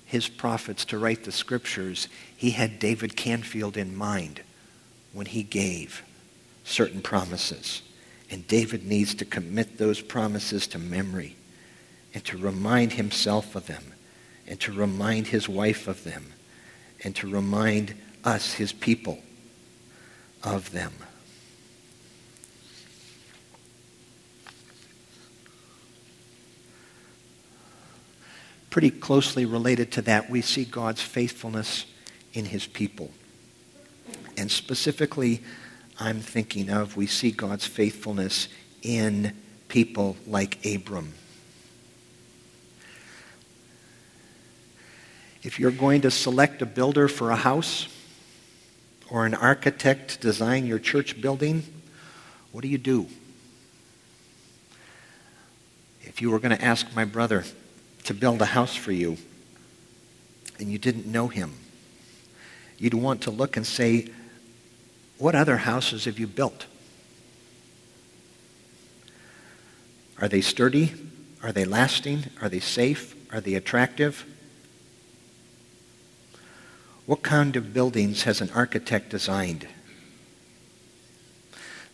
his 0.04 0.28
prophets 0.28 0.84
to 0.86 0.98
write 0.98 1.24
the 1.24 1.32
scriptures, 1.32 2.08
he 2.36 2.50
had 2.50 2.80
David 2.80 3.16
Canfield 3.16 3.76
in 3.76 3.96
mind 3.96 4.42
when 5.12 5.26
he 5.26 5.42
gave 5.42 6.02
certain 6.64 7.00
promises. 7.00 7.82
And 8.30 8.46
David 8.46 8.86
needs 8.86 9.14
to 9.14 9.24
commit 9.24 9.78
those 9.78 10.00
promises 10.00 10.66
to 10.68 10.78
memory 10.78 11.36
and 12.14 12.24
to 12.24 12.36
remind 12.36 12.94
himself 12.94 13.54
of 13.54 13.66
them 13.66 13.94
and 14.46 14.58
to 14.60 14.72
remind 14.72 15.28
his 15.28 15.48
wife 15.48 15.86
of 15.86 16.04
them 16.04 16.32
and 17.04 17.14
to 17.16 17.28
remind 17.28 17.94
us, 18.24 18.54
his 18.54 18.72
people, 18.72 19.20
of 20.42 20.72
them. 20.72 20.92
Pretty 28.68 28.90
closely 28.90 29.44
related 29.44 29.90
to 29.92 30.02
that, 30.02 30.30
we 30.30 30.42
see 30.42 30.64
God's 30.64 31.02
faithfulness 31.02 31.86
in 32.32 32.44
his 32.44 32.66
people. 32.66 33.10
And 34.36 34.50
specifically, 34.50 35.42
I'm 35.98 36.20
thinking 36.20 36.70
of, 36.70 36.96
we 36.96 37.06
see 37.06 37.30
God's 37.30 37.66
faithfulness 37.66 38.48
in 38.82 39.36
people 39.68 40.16
like 40.26 40.64
Abram. 40.64 41.14
If 45.42 45.58
you're 45.58 45.70
going 45.70 46.02
to 46.02 46.10
select 46.10 46.60
a 46.60 46.66
builder 46.66 47.08
for 47.08 47.30
a 47.30 47.36
house 47.36 47.88
or 49.08 49.24
an 49.24 49.34
architect 49.34 50.10
to 50.10 50.18
design 50.18 50.66
your 50.66 50.78
church 50.78 51.20
building, 51.20 51.62
what 52.52 52.60
do 52.62 52.68
you 52.68 52.78
do? 52.78 53.06
If 56.02 56.20
you 56.20 56.30
were 56.30 56.38
going 56.38 56.56
to 56.56 56.62
ask 56.62 56.94
my 56.94 57.04
brother 57.04 57.44
to 58.04 58.14
build 58.14 58.42
a 58.42 58.46
house 58.46 58.74
for 58.74 58.92
you 58.92 59.16
and 60.58 60.70
you 60.70 60.76
didn't 60.76 61.06
know 61.06 61.28
him, 61.28 61.54
you'd 62.78 62.94
want 62.94 63.22
to 63.22 63.30
look 63.30 63.56
and 63.56 63.66
say, 63.66 64.08
what 65.16 65.34
other 65.34 65.58
houses 65.58 66.04
have 66.04 66.18
you 66.18 66.26
built? 66.26 66.66
Are 70.20 70.28
they 70.28 70.40
sturdy? 70.42 70.92
Are 71.42 71.52
they 71.52 71.64
lasting? 71.64 72.24
Are 72.42 72.48
they 72.50 72.60
safe? 72.60 73.14
Are 73.32 73.40
they 73.40 73.54
attractive? 73.54 74.26
What 77.10 77.24
kind 77.24 77.56
of 77.56 77.74
buildings 77.74 78.22
has 78.22 78.40
an 78.40 78.50
architect 78.54 79.10
designed? 79.10 79.66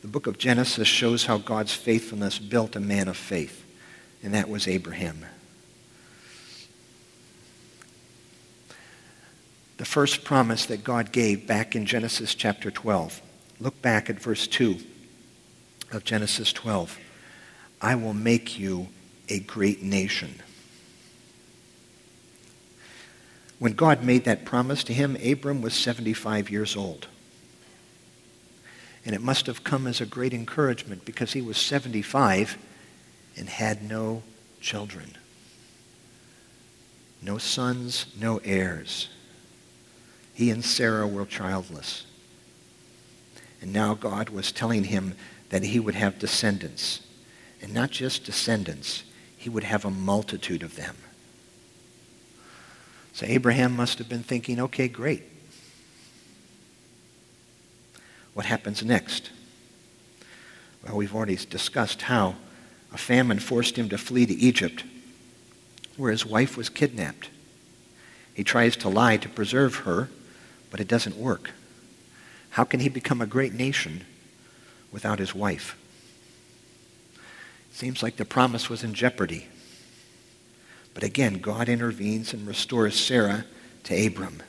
The 0.02 0.08
book 0.08 0.26
of 0.26 0.36
Genesis 0.36 0.86
shows 0.86 1.24
how 1.24 1.38
God's 1.38 1.72
faithfulness 1.72 2.38
built 2.38 2.76
a 2.76 2.80
man 2.80 3.08
of 3.08 3.16
faith, 3.16 3.64
and 4.22 4.34
that 4.34 4.50
was 4.50 4.68
Abraham. 4.68 5.24
the 9.78 9.86
first 9.86 10.22
promise 10.22 10.66
that 10.66 10.84
God 10.84 11.12
gave 11.12 11.46
back 11.46 11.74
in 11.74 11.86
Genesis 11.86 12.34
chapter 12.34 12.70
12. 12.70 13.22
Look 13.58 13.80
back 13.80 14.10
at 14.10 14.20
verse 14.20 14.46
2 14.46 14.76
of 15.92 16.04
Genesis 16.04 16.52
12. 16.52 16.98
I 17.80 17.94
will 17.94 18.12
make 18.12 18.58
you 18.58 18.88
a 19.30 19.40
great 19.40 19.82
nation. 19.82 20.42
When 23.58 23.72
God 23.72 24.04
made 24.04 24.24
that 24.24 24.44
promise 24.44 24.84
to 24.84 24.92
him, 24.92 25.16
Abram 25.24 25.62
was 25.62 25.74
75 25.74 26.50
years 26.50 26.76
old. 26.76 27.08
And 29.04 29.14
it 29.14 29.22
must 29.22 29.46
have 29.46 29.64
come 29.64 29.86
as 29.86 30.00
a 30.00 30.06
great 30.06 30.34
encouragement 30.34 31.04
because 31.04 31.32
he 31.32 31.40
was 31.40 31.56
75 31.56 32.58
and 33.36 33.48
had 33.48 33.82
no 33.82 34.22
children. 34.60 35.16
No 37.22 37.38
sons, 37.38 38.06
no 38.20 38.40
heirs. 38.44 39.08
He 40.34 40.50
and 40.50 40.64
Sarah 40.64 41.06
were 41.06 41.24
childless. 41.24 42.04
And 43.62 43.72
now 43.72 43.94
God 43.94 44.28
was 44.28 44.52
telling 44.52 44.84
him 44.84 45.14
that 45.48 45.62
he 45.62 45.80
would 45.80 45.94
have 45.94 46.18
descendants. 46.18 47.00
And 47.62 47.72
not 47.72 47.90
just 47.90 48.24
descendants, 48.24 49.02
he 49.36 49.48
would 49.48 49.64
have 49.64 49.84
a 49.84 49.90
multitude 49.90 50.62
of 50.62 50.76
them. 50.76 50.96
So 53.16 53.24
Abraham 53.24 53.74
must 53.74 53.96
have 53.96 54.10
been 54.10 54.22
thinking, 54.22 54.60
okay, 54.60 54.88
great. 54.88 55.22
What 58.34 58.44
happens 58.44 58.84
next? 58.84 59.30
Well, 60.84 60.98
we've 60.98 61.14
already 61.14 61.36
discussed 61.36 62.02
how 62.02 62.34
a 62.92 62.98
famine 62.98 63.38
forced 63.38 63.78
him 63.78 63.88
to 63.88 63.96
flee 63.96 64.26
to 64.26 64.34
Egypt, 64.34 64.84
where 65.96 66.10
his 66.10 66.26
wife 66.26 66.58
was 66.58 66.68
kidnapped. 66.68 67.30
He 68.34 68.44
tries 68.44 68.76
to 68.76 68.90
lie 68.90 69.16
to 69.16 69.30
preserve 69.30 69.76
her, 69.76 70.10
but 70.70 70.80
it 70.80 70.86
doesn't 70.86 71.16
work. 71.16 71.52
How 72.50 72.64
can 72.64 72.80
he 72.80 72.90
become 72.90 73.22
a 73.22 73.26
great 73.26 73.54
nation 73.54 74.04
without 74.92 75.20
his 75.20 75.34
wife? 75.34 75.74
Seems 77.72 78.02
like 78.02 78.16
the 78.16 78.26
promise 78.26 78.68
was 78.68 78.84
in 78.84 78.92
jeopardy. 78.92 79.46
But 80.96 81.04
again, 81.04 81.40
God 81.40 81.68
intervenes 81.68 82.32
and 82.32 82.46
restores 82.46 82.98
Sarah 82.98 83.44
to 83.84 84.06
Abram. 84.06 84.42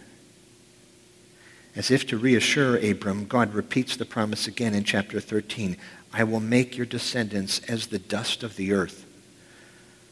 As 1.75 1.91
if 1.91 2.07
to 2.07 2.17
reassure 2.17 2.77
Abram, 2.77 3.25
God 3.25 3.53
repeats 3.53 3.97
the 3.97 4.05
promise 4.05 4.47
again 4.47 4.73
in 4.73 4.85
chapter 4.85 5.19
13. 5.19 5.75
I 6.13 6.23
will 6.23 6.39
make 6.39 6.77
your 6.77 6.85
descendants 6.85 7.59
as 7.67 7.87
the 7.87 7.99
dust 7.99 8.43
of 8.43 8.55
the 8.55 8.71
earth, 8.71 9.05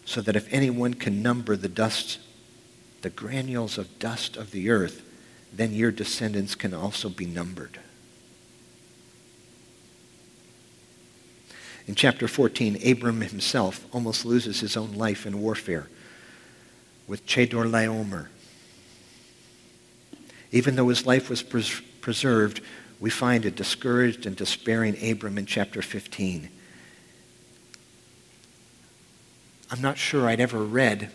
so 0.04 0.20
that 0.20 0.36
if 0.36 0.52
anyone 0.52 0.96
can 0.96 1.24
number 1.24 1.56
the 1.56 1.70
dust, 1.70 2.20
the 3.02 3.10
granules 3.10 3.78
of 3.78 3.98
dust 3.98 4.36
of 4.36 4.52
the 4.52 4.70
earth, 4.70 5.04
then 5.54 5.74
your 5.74 5.90
descendants 5.90 6.54
can 6.54 6.74
also 6.74 7.08
be 7.08 7.26
numbered. 7.26 7.80
In 11.88 11.96
chapter 11.96 12.28
14, 12.28 12.86
Abram 12.86 13.22
himself 13.22 13.86
almost 13.94 14.26
loses 14.26 14.60
his 14.60 14.76
own 14.76 14.96
life 14.96 15.26
in 15.26 15.42
warfare 15.42 15.88
with 17.08 17.26
Chedorlaomer. 17.26 18.28
Even 20.52 20.76
though 20.76 20.90
his 20.90 21.06
life 21.06 21.30
was 21.30 21.44
pres- 21.44 21.82
preserved, 22.02 22.62
we 23.00 23.10
find 23.10 23.46
a 23.46 23.52
discouraged 23.52 24.26
and 24.26 24.36
despairing 24.36 24.96
Abram 25.04 25.38
in 25.38 25.46
chapter 25.46 25.82
15. 25.82 26.50
I'm 29.72 29.82
not 29.82 29.98
sure 29.98 30.28
I'd 30.28 30.40
ever 30.40 30.64
read 30.64 31.12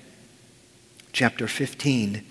chapter 1.13 1.49
15 1.49 2.25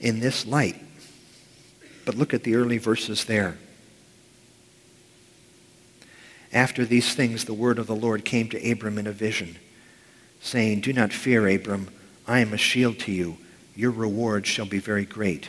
in 0.00 0.20
this 0.20 0.46
light. 0.46 0.76
But 2.04 2.14
look 2.14 2.32
at 2.32 2.44
the 2.44 2.54
early 2.54 2.78
verses 2.78 3.24
there. 3.24 3.58
After 6.52 6.84
these 6.84 7.14
things, 7.14 7.44
the 7.44 7.52
word 7.52 7.78
of 7.78 7.86
the 7.86 7.94
Lord 7.94 8.24
came 8.24 8.48
to 8.48 8.70
Abram 8.70 8.96
in 8.96 9.06
a 9.06 9.12
vision, 9.12 9.58
saying, 10.40 10.80
Do 10.80 10.92
not 10.92 11.12
fear, 11.12 11.46
Abram. 11.48 11.88
I 12.26 12.40
am 12.40 12.52
a 12.52 12.58
shield 12.58 12.98
to 13.00 13.12
you. 13.12 13.38
Your 13.74 13.90
reward 13.90 14.46
shall 14.46 14.66
be 14.66 14.78
very 14.78 15.04
great. 15.04 15.48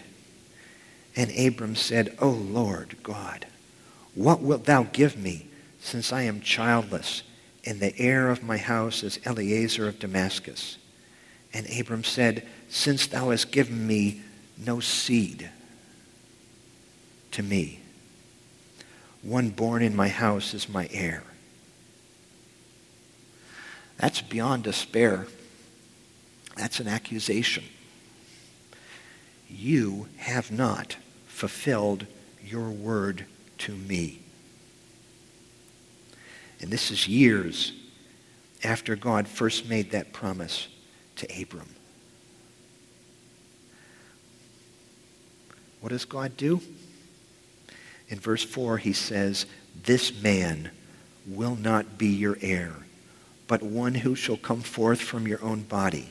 And 1.15 1.31
Abram 1.37 1.75
said, 1.75 2.15
O 2.19 2.29
Lord 2.29 2.95
God, 3.03 3.45
what 4.15 4.41
wilt 4.41 4.65
thou 4.65 4.83
give 4.83 5.17
me, 5.17 5.47
since 5.81 6.13
I 6.13 6.23
am 6.23 6.41
childless, 6.41 7.23
and 7.65 7.79
the 7.79 7.97
heir 7.97 8.29
of 8.29 8.43
my 8.43 8.57
house 8.57 9.03
is 9.03 9.19
Eliezer 9.25 9.87
of 9.87 9.99
Damascus? 9.99 10.77
And 11.53 11.67
Abram 11.77 12.03
said, 12.03 12.47
Since 12.69 13.07
thou 13.07 13.31
hast 13.31 13.51
given 13.51 13.85
me 13.87 14.21
no 14.57 14.79
seed 14.79 15.49
to 17.31 17.43
me, 17.43 17.79
one 19.21 19.49
born 19.49 19.81
in 19.81 19.95
my 19.95 20.07
house 20.07 20.53
is 20.53 20.69
my 20.69 20.87
heir. 20.91 21.23
That's 23.99 24.21
beyond 24.21 24.63
despair. 24.63 25.27
That's 26.55 26.79
an 26.79 26.87
accusation. 26.87 27.63
You 29.49 30.07
have 30.17 30.51
not 30.51 30.97
fulfilled 31.27 32.05
your 32.43 32.69
word 32.69 33.25
to 33.59 33.73
me. 33.73 34.19
And 36.61 36.71
this 36.71 36.91
is 36.91 37.07
years 37.07 37.73
after 38.63 38.95
God 38.95 39.27
first 39.27 39.67
made 39.69 39.91
that 39.91 40.11
promise 40.11 40.67
to 41.17 41.41
Abram. 41.41 41.69
What 45.81 45.89
does 45.89 46.05
God 46.05 46.35
do? 46.35 46.61
In 48.09 48.19
verse 48.19 48.43
4, 48.43 48.77
he 48.77 48.91
says, 48.91 49.45
This 49.83 50.21
man 50.21 50.71
will 51.25 51.55
not 51.55 51.97
be 51.97 52.07
your 52.07 52.37
heir, 52.41 52.73
but 53.49 53.63
one 53.63 53.95
who 53.95 54.15
shall 54.15 54.37
come 54.37 54.61
forth 54.61 55.01
from 55.01 55.27
your 55.27 55.43
own 55.43 55.63
body. 55.63 56.07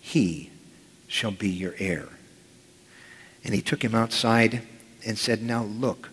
He 0.00 0.50
shall 1.08 1.32
be 1.32 1.50
your 1.50 1.74
heir. 1.78 2.08
And 3.42 3.52
he 3.52 3.60
took 3.60 3.82
him 3.82 3.94
outside 3.94 4.62
and 5.04 5.18
said, 5.18 5.42
Now 5.42 5.64
look 5.64 6.10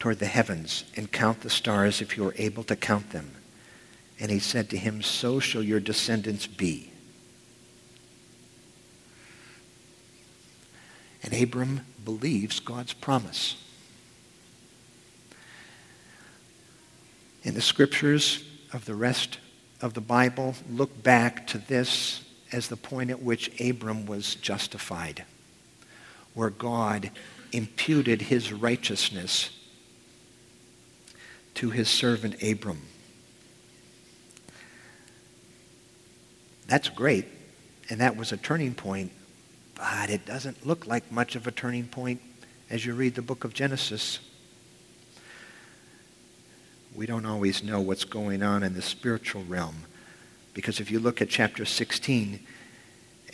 toward 0.00 0.18
the 0.18 0.26
heavens 0.26 0.82
and 0.96 1.12
count 1.12 1.42
the 1.42 1.48
stars 1.48 2.02
if 2.02 2.16
you 2.16 2.26
are 2.26 2.34
able 2.38 2.64
to 2.64 2.74
count 2.74 3.10
them. 3.10 3.30
And 4.18 4.28
he 4.32 4.40
said 4.40 4.68
to 4.70 4.76
him, 4.76 5.00
So 5.00 5.38
shall 5.38 5.62
your 5.62 5.78
descendants 5.78 6.48
be. 6.48 6.90
And 11.22 11.40
Abram 11.40 11.86
believes 12.04 12.58
God's 12.58 12.94
promise. 12.94 13.62
In 17.44 17.54
the 17.54 17.60
scriptures 17.60 18.42
of 18.72 18.86
the 18.86 18.96
rest 18.96 19.38
of 19.80 19.94
the 19.94 20.00
Bible, 20.00 20.54
look 20.70 21.02
back 21.02 21.46
to 21.48 21.58
this 21.58 22.24
as 22.52 22.68
the 22.68 22.76
point 22.76 23.10
at 23.10 23.22
which 23.22 23.60
Abram 23.60 24.06
was 24.06 24.34
justified 24.36 25.24
where 26.36 26.50
God 26.50 27.10
imputed 27.50 28.20
his 28.20 28.52
righteousness 28.52 29.50
to 31.54 31.70
his 31.70 31.88
servant 31.88 32.42
Abram. 32.42 32.82
That's 36.66 36.90
great, 36.90 37.24
and 37.88 38.00
that 38.02 38.16
was 38.16 38.32
a 38.32 38.36
turning 38.36 38.74
point, 38.74 39.12
but 39.74 40.10
it 40.10 40.26
doesn't 40.26 40.66
look 40.66 40.86
like 40.86 41.10
much 41.10 41.36
of 41.36 41.46
a 41.46 41.50
turning 41.50 41.86
point 41.86 42.20
as 42.68 42.84
you 42.84 42.92
read 42.92 43.14
the 43.14 43.22
book 43.22 43.44
of 43.44 43.54
Genesis. 43.54 44.18
We 46.96 47.04
don't 47.04 47.26
always 47.26 47.62
know 47.62 47.78
what's 47.78 48.04
going 48.04 48.42
on 48.42 48.62
in 48.62 48.72
the 48.72 48.80
spiritual 48.80 49.44
realm. 49.44 49.84
Because 50.54 50.80
if 50.80 50.90
you 50.90 50.98
look 50.98 51.20
at 51.20 51.28
chapter 51.28 51.66
16, 51.66 52.40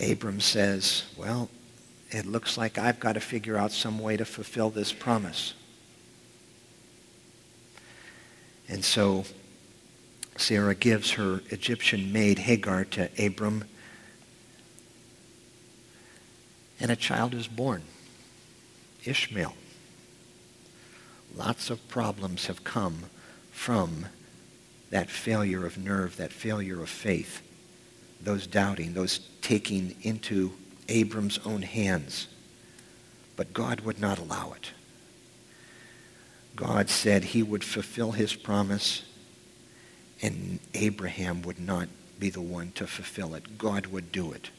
Abram 0.00 0.40
says, 0.40 1.04
Well, 1.16 1.48
it 2.10 2.26
looks 2.26 2.58
like 2.58 2.76
I've 2.76 2.98
got 2.98 3.12
to 3.12 3.20
figure 3.20 3.56
out 3.56 3.70
some 3.70 4.00
way 4.00 4.16
to 4.16 4.24
fulfill 4.24 4.70
this 4.70 4.92
promise. 4.92 5.54
And 8.68 8.84
so 8.84 9.26
Sarah 10.36 10.74
gives 10.74 11.12
her 11.12 11.40
Egyptian 11.50 12.12
maid 12.12 12.40
Hagar 12.40 12.84
to 12.86 13.10
Abram, 13.16 13.64
and 16.80 16.90
a 16.90 16.96
child 16.96 17.32
is 17.32 17.46
born, 17.46 17.82
Ishmael. 19.04 19.54
Lots 21.36 21.70
of 21.70 21.86
problems 21.88 22.46
have 22.46 22.64
come 22.64 23.04
from 23.62 24.06
that 24.90 25.08
failure 25.08 25.64
of 25.64 25.78
nerve, 25.78 26.16
that 26.16 26.32
failure 26.32 26.82
of 26.82 26.88
faith, 26.88 27.42
those 28.20 28.44
doubting, 28.44 28.92
those 28.92 29.20
taking 29.40 29.94
into 30.02 30.50
Abram's 30.88 31.38
own 31.46 31.62
hands. 31.62 32.26
But 33.36 33.52
God 33.52 33.82
would 33.82 34.00
not 34.00 34.18
allow 34.18 34.52
it. 34.56 34.72
God 36.56 36.90
said 36.90 37.22
he 37.22 37.44
would 37.44 37.62
fulfill 37.62 38.10
his 38.10 38.34
promise, 38.34 39.04
and 40.20 40.58
Abraham 40.74 41.42
would 41.42 41.60
not 41.60 41.88
be 42.18 42.30
the 42.30 42.40
one 42.40 42.72
to 42.72 42.84
fulfill 42.88 43.36
it. 43.36 43.58
God 43.58 43.86
would 43.86 44.10
do 44.10 44.32
it. 44.32 44.50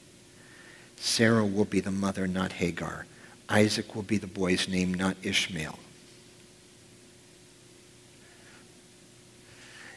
Sarah 0.95 1.45
will 1.45 1.65
be 1.65 1.81
the 1.81 1.91
mother, 1.91 2.25
not 2.25 2.53
Hagar. 2.53 3.05
Isaac 3.49 3.95
will 3.95 4.03
be 4.03 4.17
the 4.17 4.27
boy's 4.27 4.69
name, 4.69 4.93
not 4.93 5.17
Ishmael. 5.23 5.77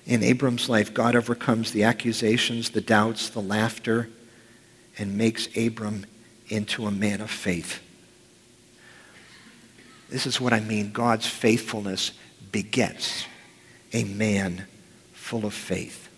In 0.06 0.22
Abram's 0.22 0.68
life, 0.68 0.94
God 0.94 1.16
overcomes 1.16 1.72
the 1.72 1.82
accusations, 1.82 2.70
the 2.70 2.80
doubts, 2.80 3.28
the 3.28 3.42
laughter, 3.42 4.08
and 4.98 5.18
makes 5.18 5.48
Abram 5.56 6.06
into 6.48 6.86
a 6.86 6.92
man 6.92 7.20
of 7.20 7.30
faith. 7.30 7.82
This 10.08 10.26
is 10.26 10.40
what 10.40 10.52
I 10.52 10.60
mean. 10.60 10.92
God's 10.92 11.26
faithfulness 11.26 12.12
begets 12.52 13.26
a 13.92 14.04
man 14.04 14.66
full 15.12 15.44
of 15.44 15.52
faith. 15.52 16.08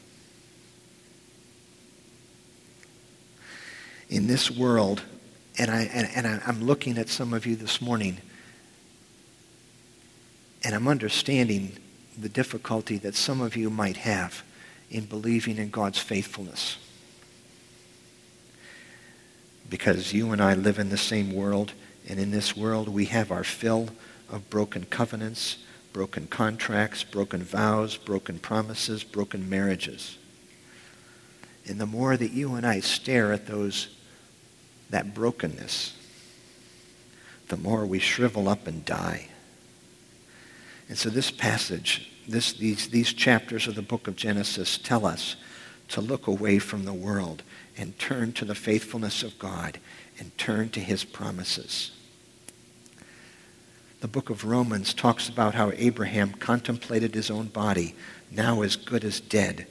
In 4.11 4.27
this 4.27 4.51
world, 4.51 5.03
and, 5.59 5.70
I, 5.70 5.83
and, 5.85 6.09
and 6.14 6.42
I'm 6.46 6.62
looking 6.62 6.98
at 6.98 7.09
some 7.09 7.33
of 7.33 7.46
you 7.46 7.57
this 7.57 7.81
morning, 7.81 8.18
and 10.62 10.74
I'm 10.74 10.88
understanding 10.88 11.77
the 12.20 12.28
difficulty 12.28 12.98
that 12.98 13.14
some 13.14 13.40
of 13.40 13.57
you 13.57 13.70
might 13.70 13.98
have 13.98 14.42
in 14.90 15.04
believing 15.04 15.59
in 15.59 15.70
God's 15.70 15.98
faithfulness. 15.98 16.78
Because 19.70 20.12
you 20.12 20.33
and 20.33 20.42
I 20.42 20.54
live 20.54 20.78
in 20.78 20.88
the 20.88 20.96
same 20.96 21.33
world, 21.33 21.72
and 22.09 22.18
in 22.18 22.31
this 22.31 22.57
world 22.57 22.88
we 22.88 23.04
have 23.07 23.31
our 23.31 23.44
fill 23.44 23.90
of 24.31 24.48
broken 24.50 24.85
covenants, 24.87 25.59
broken 25.92 26.26
contracts, 26.26 27.04
broken 27.04 27.42
vows, 27.42 27.96
broken 27.96 28.38
promises, 28.38 29.04
broken 29.04 29.48
marriages. 29.48 30.16
And 31.66 31.78
the 31.78 31.87
more 31.87 32.16
that 32.16 32.33
you 32.33 32.54
and 32.54 32.66
I 32.66 32.81
stare 32.81 33.33
at 33.33 33.46
those, 33.46 33.88
that 34.90 35.14
brokenness, 35.14 35.94
the 37.48 37.57
more 37.57 37.85
we 37.85 37.98
shrivel 37.98 38.48
up 38.48 38.66
and 38.66 38.85
die. 38.85 39.28
And 40.88 40.96
so 40.96 41.11
this 41.11 41.31
passage, 41.31 42.11
this, 42.27 42.53
these, 42.55 42.88
these 42.88 43.12
chapters 43.12 43.68
of 43.68 43.74
the 43.74 43.83
book 43.83 44.09
of 44.09 44.16
Genesis 44.16 44.79
tell 44.79 45.05
us 45.05 45.37
to 45.88 46.01
look 46.01 46.27
away 46.27 46.59
from 46.59 46.85
the 46.85 46.94
world 46.94 47.42
and 47.77 47.98
turn 47.98 48.33
to 48.33 48.44
the 48.44 48.55
faithfulness 48.55 49.22
of 49.22 49.38
God 49.38 49.79
and 50.18 50.37
turn 50.38 50.70
to 50.70 50.81
his 50.81 51.05
promises. 51.05 51.92
The 54.01 54.09
book 54.09 54.31
of 54.31 54.44
Romans 54.44 54.94
talks 54.94 55.29
about 55.29 55.55
how 55.55 55.72
Abraham 55.74 56.33
contemplated 56.33 57.14
his 57.14 57.31
own 57.31 57.46
body, 57.46 57.94
now 58.31 58.62
as 58.62 58.77
good 58.77 59.05
as 59.05 59.20
dead, 59.20 59.66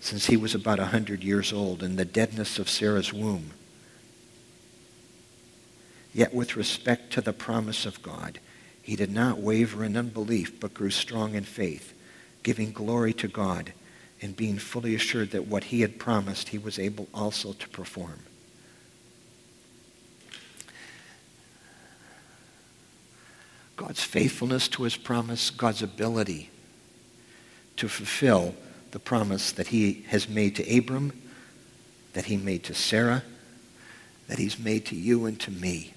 since 0.00 0.26
he 0.26 0.36
was 0.36 0.54
about 0.54 0.78
a 0.78 0.86
hundred 0.86 1.24
years 1.24 1.52
old, 1.52 1.82
in 1.82 1.96
the 1.96 2.04
deadness 2.04 2.58
of 2.58 2.68
Sarah's 2.68 3.12
womb. 3.12 3.52
Yet 6.12 6.34
with 6.34 6.56
respect 6.56 7.12
to 7.14 7.20
the 7.20 7.32
promise 7.32 7.86
of 7.86 8.02
God, 8.02 8.40
he 8.82 8.96
did 8.96 9.10
not 9.10 9.38
waver 9.38 9.84
in 9.84 9.96
unbelief, 9.96 10.58
but 10.60 10.74
grew 10.74 10.90
strong 10.90 11.34
in 11.34 11.44
faith, 11.44 11.92
giving 12.42 12.72
glory 12.72 13.12
to 13.14 13.28
God 13.28 13.72
and 14.22 14.36
being 14.36 14.58
fully 14.58 14.94
assured 14.94 15.30
that 15.30 15.46
what 15.46 15.64
he 15.64 15.80
had 15.80 15.98
promised 15.98 16.50
he 16.50 16.58
was 16.58 16.78
able 16.78 17.08
also 17.14 17.52
to 17.54 17.68
perform. 17.68 18.20
God's 23.76 24.04
faithfulness 24.04 24.68
to 24.68 24.82
his 24.82 24.96
promise, 24.96 25.48
God's 25.48 25.82
ability 25.82 26.50
to 27.76 27.88
fulfill 27.88 28.54
the 28.90 28.98
promise 28.98 29.52
that 29.52 29.68
he 29.68 30.04
has 30.08 30.28
made 30.28 30.56
to 30.56 30.78
Abram, 30.78 31.12
that 32.12 32.26
he 32.26 32.36
made 32.36 32.64
to 32.64 32.74
Sarah, 32.74 33.22
that 34.28 34.38
he's 34.38 34.58
made 34.58 34.84
to 34.86 34.96
you 34.96 35.24
and 35.24 35.40
to 35.40 35.50
me. 35.50 35.94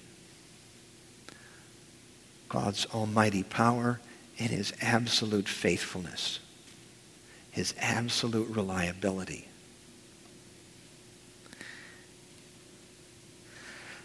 God's 2.54 2.86
almighty 2.94 3.42
power 3.42 3.98
and 4.38 4.48
his 4.48 4.72
absolute 4.80 5.48
faithfulness, 5.48 6.38
his 7.50 7.74
absolute 7.80 8.48
reliability. 8.48 9.48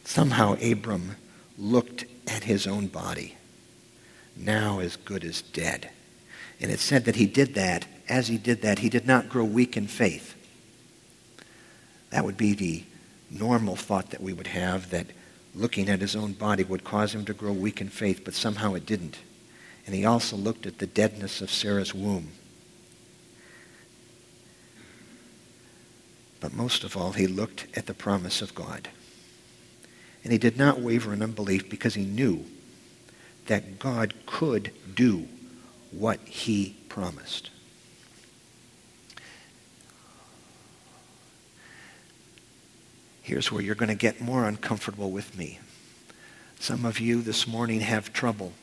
Somehow 0.03 0.55
Abram 0.63 1.15
looked 1.59 2.05
at 2.25 2.45
his 2.45 2.65
own 2.65 2.87
body 2.87 3.37
now 4.35 4.79
as 4.79 4.95
good 4.95 5.23
as 5.23 5.43
dead. 5.43 5.91
And 6.59 6.71
it 6.71 6.79
said 6.79 7.05
that 7.05 7.17
he 7.17 7.27
did 7.27 7.53
that. 7.53 7.85
As 8.09 8.29
he 8.29 8.39
did 8.39 8.63
that, 8.63 8.79
he 8.79 8.89
did 8.89 9.05
not 9.05 9.29
grow 9.29 9.45
weak 9.45 9.77
in 9.77 9.85
faith. 9.85 10.33
That 12.09 12.25
would 12.25 12.37
be 12.37 12.55
the 12.55 12.83
normal 13.29 13.75
thought 13.75 14.09
that 14.09 14.23
we 14.23 14.33
would 14.33 14.47
have 14.47 14.89
that 14.89 15.05
looking 15.55 15.89
at 15.89 16.01
his 16.01 16.15
own 16.15 16.33
body 16.33 16.63
would 16.63 16.83
cause 16.83 17.13
him 17.13 17.25
to 17.25 17.33
grow 17.33 17.51
weak 17.51 17.81
in 17.81 17.89
faith, 17.89 18.21
but 18.23 18.33
somehow 18.33 18.73
it 18.73 18.85
didn't. 18.85 19.19
And 19.85 19.95
he 19.95 20.05
also 20.05 20.35
looked 20.35 20.65
at 20.65 20.77
the 20.77 20.87
deadness 20.87 21.41
of 21.41 21.51
Sarah's 21.51 21.93
womb. 21.93 22.31
But 26.39 26.53
most 26.53 26.83
of 26.83 26.95
all, 26.95 27.13
he 27.13 27.27
looked 27.27 27.67
at 27.75 27.85
the 27.85 27.93
promise 27.93 28.41
of 28.41 28.55
God. 28.55 28.89
And 30.23 30.31
he 30.31 30.39
did 30.39 30.57
not 30.57 30.79
waver 30.79 31.13
in 31.13 31.21
unbelief 31.21 31.69
because 31.69 31.95
he 31.95 32.05
knew 32.05 32.45
that 33.47 33.79
God 33.79 34.13
could 34.25 34.71
do 34.93 35.27
what 35.91 36.19
he 36.19 36.75
promised. 36.87 37.49
Here's 43.29 43.51
where 43.51 43.61
you're 43.61 43.75
going 43.75 43.89
to 43.89 43.95
get 43.95 44.19
more 44.19 44.45
uncomfortable 44.45 45.11
with 45.11 45.37
me. 45.37 45.59
Some 46.59 46.83
of 46.83 46.99
you 46.99 47.21
this 47.21 47.45
morning 47.45 47.81
have 47.81 48.11
trouble 48.11 48.53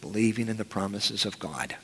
believing 0.00 0.48
in 0.48 0.56
the 0.56 0.64
promises 0.64 1.26
of 1.26 1.38
God. 1.38 1.76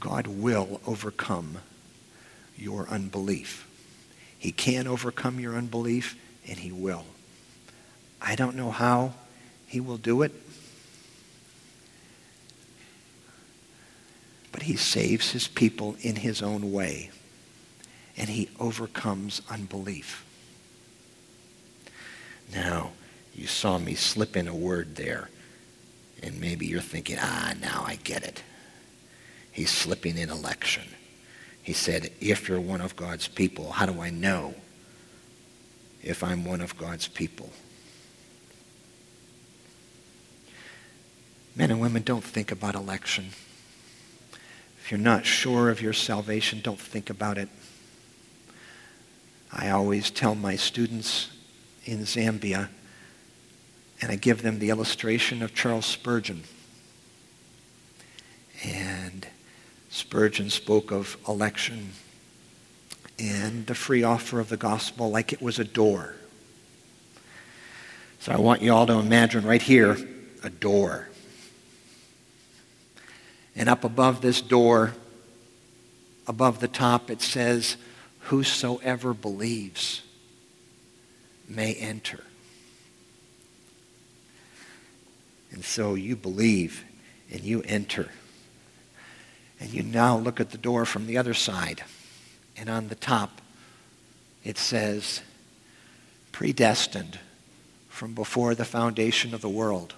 God 0.00 0.26
will 0.26 0.80
overcome 0.84 1.58
your 2.58 2.88
unbelief. 2.88 3.68
He 4.36 4.50
can 4.50 4.88
overcome 4.88 5.38
your 5.38 5.54
unbelief, 5.54 6.18
and 6.48 6.58
he 6.58 6.72
will. 6.72 7.04
I 8.20 8.34
don't 8.34 8.56
know 8.56 8.72
how 8.72 9.14
he 9.68 9.78
will 9.78 9.96
do 9.96 10.22
it. 10.22 10.32
But 14.50 14.62
he 14.62 14.74
saves 14.74 15.30
his 15.30 15.46
people 15.46 15.94
in 16.00 16.16
his 16.16 16.42
own 16.42 16.72
way. 16.72 17.12
And 18.16 18.28
he 18.28 18.50
overcomes 18.60 19.40
unbelief. 19.50 20.24
Now, 22.54 22.92
you 23.34 23.46
saw 23.46 23.78
me 23.78 23.94
slip 23.94 24.36
in 24.36 24.48
a 24.48 24.54
word 24.54 24.96
there. 24.96 25.30
And 26.22 26.40
maybe 26.40 26.66
you're 26.66 26.80
thinking, 26.80 27.16
ah, 27.18 27.54
now 27.60 27.84
I 27.86 27.96
get 27.96 28.22
it. 28.22 28.42
He's 29.50 29.70
slipping 29.70 30.18
in 30.18 30.30
election. 30.30 30.84
He 31.62 31.72
said, 31.72 32.10
if 32.20 32.48
you're 32.48 32.60
one 32.60 32.80
of 32.80 32.96
God's 32.96 33.28
people, 33.28 33.72
how 33.72 33.86
do 33.86 34.00
I 34.00 34.10
know 34.10 34.54
if 36.02 36.22
I'm 36.22 36.44
one 36.44 36.60
of 36.60 36.76
God's 36.76 37.08
people? 37.08 37.50
Men 41.54 41.70
and 41.70 41.80
women, 41.80 42.02
don't 42.02 42.24
think 42.24 42.50
about 42.50 42.74
election. 42.74 43.30
If 44.78 44.90
you're 44.90 44.98
not 44.98 45.26
sure 45.26 45.70
of 45.70 45.82
your 45.82 45.92
salvation, 45.92 46.60
don't 46.62 46.80
think 46.80 47.10
about 47.10 47.38
it. 47.38 47.48
I 49.52 49.68
always 49.68 50.10
tell 50.10 50.34
my 50.34 50.56
students 50.56 51.28
in 51.84 52.00
Zambia, 52.00 52.68
and 54.00 54.10
I 54.10 54.16
give 54.16 54.42
them 54.42 54.58
the 54.58 54.70
illustration 54.70 55.42
of 55.42 55.54
Charles 55.54 55.84
Spurgeon. 55.84 56.44
And 58.64 59.26
Spurgeon 59.90 60.48
spoke 60.48 60.90
of 60.90 61.18
election 61.28 61.92
and 63.18 63.66
the 63.66 63.74
free 63.74 64.02
offer 64.02 64.40
of 64.40 64.48
the 64.48 64.56
gospel 64.56 65.10
like 65.10 65.32
it 65.32 65.42
was 65.42 65.58
a 65.58 65.64
door. 65.64 66.14
So 68.20 68.32
I 68.32 68.38
want 68.38 68.62
you 68.62 68.72
all 68.72 68.86
to 68.86 68.94
imagine 68.94 69.44
right 69.44 69.60
here 69.60 69.98
a 70.42 70.50
door. 70.50 71.08
And 73.54 73.68
up 73.68 73.84
above 73.84 74.22
this 74.22 74.40
door, 74.40 74.94
above 76.26 76.60
the 76.60 76.68
top, 76.68 77.10
it 77.10 77.20
says, 77.20 77.76
Whosoever 78.22 79.14
believes 79.14 80.02
may 81.48 81.74
enter. 81.74 82.24
And 85.50 85.64
so 85.64 85.94
you 85.94 86.16
believe 86.16 86.84
and 87.30 87.42
you 87.42 87.62
enter. 87.62 88.08
And 89.60 89.70
you 89.70 89.82
now 89.82 90.16
look 90.16 90.40
at 90.40 90.50
the 90.50 90.58
door 90.58 90.84
from 90.84 91.06
the 91.06 91.18
other 91.18 91.34
side. 91.34 91.84
And 92.56 92.68
on 92.68 92.88
the 92.88 92.94
top, 92.94 93.40
it 94.44 94.58
says, 94.58 95.20
predestined 96.32 97.18
from 97.88 98.14
before 98.14 98.54
the 98.54 98.64
foundation 98.64 99.34
of 99.34 99.40
the 99.40 99.48
world. 99.48 99.94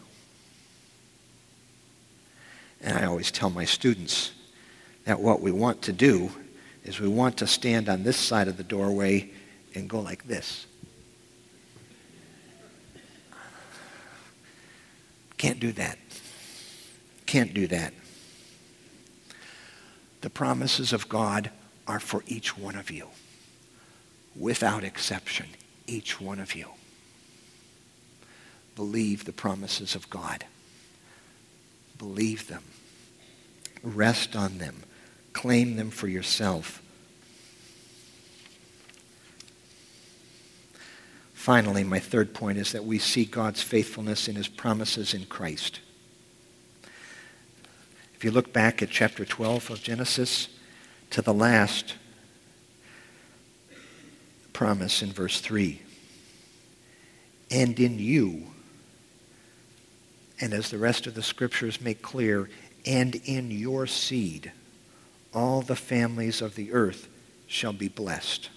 And 2.80 2.98
I 2.98 3.07
always 3.07 3.30
tell 3.30 3.48
my 3.48 3.64
students 3.64 4.32
that 5.05 5.20
what 5.20 5.40
we 5.40 5.51
want 5.51 5.82
to 5.82 5.92
do 5.92 6.30
is 6.85 7.01
we 7.01 7.09
want 7.09 7.39
to 7.39 7.47
stand 7.47 7.89
on 7.89 8.03
this 8.03 8.16
side 8.16 8.47
of 8.47 8.57
the 8.57 8.64
doorway 8.64 9.30
and 9.74 9.89
go 9.89 10.01
like 10.01 10.26
this. 10.28 10.66
Can't 15.39 15.61
do 15.61 15.72
that. 15.72 15.99
Can't 17.26 17.53
do 17.53 17.66
that. 17.66 17.93
The 20.20 20.30
promises 20.30 20.93
of 20.93 21.09
God 21.09 21.51
are 21.87 22.01
for 22.01 22.22
each 22.26 22.57
one 22.57 22.76
of 22.76 22.91
you. 22.91 23.09
Without 24.37 24.85
exception, 24.85 25.47
each 25.87 26.20
one 26.20 26.41
of 26.41 26.55
you. 26.55 26.68
Believe 28.74 29.24
the 29.24 29.32
promises 29.32 29.95
of 29.95 30.09
God. 30.11 30.45
Believe 31.99 32.49
them. 32.49 32.64
Rest 33.82 34.35
on 34.35 34.59
them. 34.59 34.82
Claim 35.35 35.76
them 35.76 35.91
for 35.91 36.09
yourself. 36.09 36.80
Finally, 41.35 41.85
my 41.85 41.99
third 41.99 42.32
point 42.32 42.57
is 42.57 42.72
that 42.72 42.87
we 42.87 42.99
see 42.99 43.26
God's 43.26 43.61
faithfulness 43.61 44.28
in 44.28 44.37
his 44.37 44.49
promises 44.49 45.12
in 45.12 45.26
Christ. 45.26 45.80
If 48.14 48.24
you 48.24 48.30
look 48.30 48.55
back 48.55 48.80
at 48.80 48.89
chapter 48.89 49.26
12 49.26 49.70
of 49.70 49.82
Genesis, 49.82 50.49
to 51.11 51.20
the 51.20 51.35
last 51.35 51.97
promise 54.55 55.03
in 55.03 55.12
verse 55.12 55.41
3, 55.43 55.82
and 57.51 57.78
in 57.78 57.99
you, 57.99 58.47
and 60.41 60.55
as 60.55 60.70
the 60.70 60.78
rest 60.78 61.07
of 61.07 61.14
the 61.14 61.22
scriptures 61.22 61.80
make 61.80 62.01
clear, 62.01 62.49
and 62.87 63.16
in 63.26 63.51
your 63.51 63.87
seed, 63.87 64.51
all 65.35 65.62
the 65.62 65.76
families 65.76 66.41
of 66.41 66.55
the 66.55 66.72
earth 66.72 67.09
shall 67.47 67.72
be 67.72 67.89
blessed. 67.89 68.51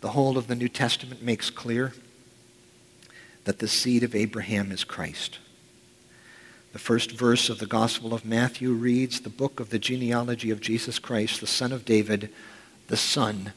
The 0.00 0.10
whole 0.10 0.38
of 0.38 0.46
the 0.46 0.54
New 0.54 0.68
Testament 0.68 1.22
makes 1.22 1.50
clear 1.50 1.92
that 3.44 3.58
the 3.58 3.68
seed 3.68 4.02
of 4.02 4.14
Abraham 4.14 4.72
is 4.72 4.84
Christ. 4.84 5.38
The 6.72 6.78
first 6.78 7.12
verse 7.12 7.50
of 7.50 7.58
the 7.58 7.66
Gospel 7.66 8.14
of 8.14 8.24
Matthew 8.24 8.72
reads, 8.72 9.20
the 9.20 9.28
book 9.28 9.58
of 9.58 9.70
the 9.70 9.78
genealogy 9.78 10.50
of 10.50 10.60
Jesus 10.60 10.98
Christ, 10.98 11.40
the 11.40 11.46
son 11.46 11.72
of 11.72 11.84
David, 11.84 12.30
the 12.86 12.96
son 12.96 13.52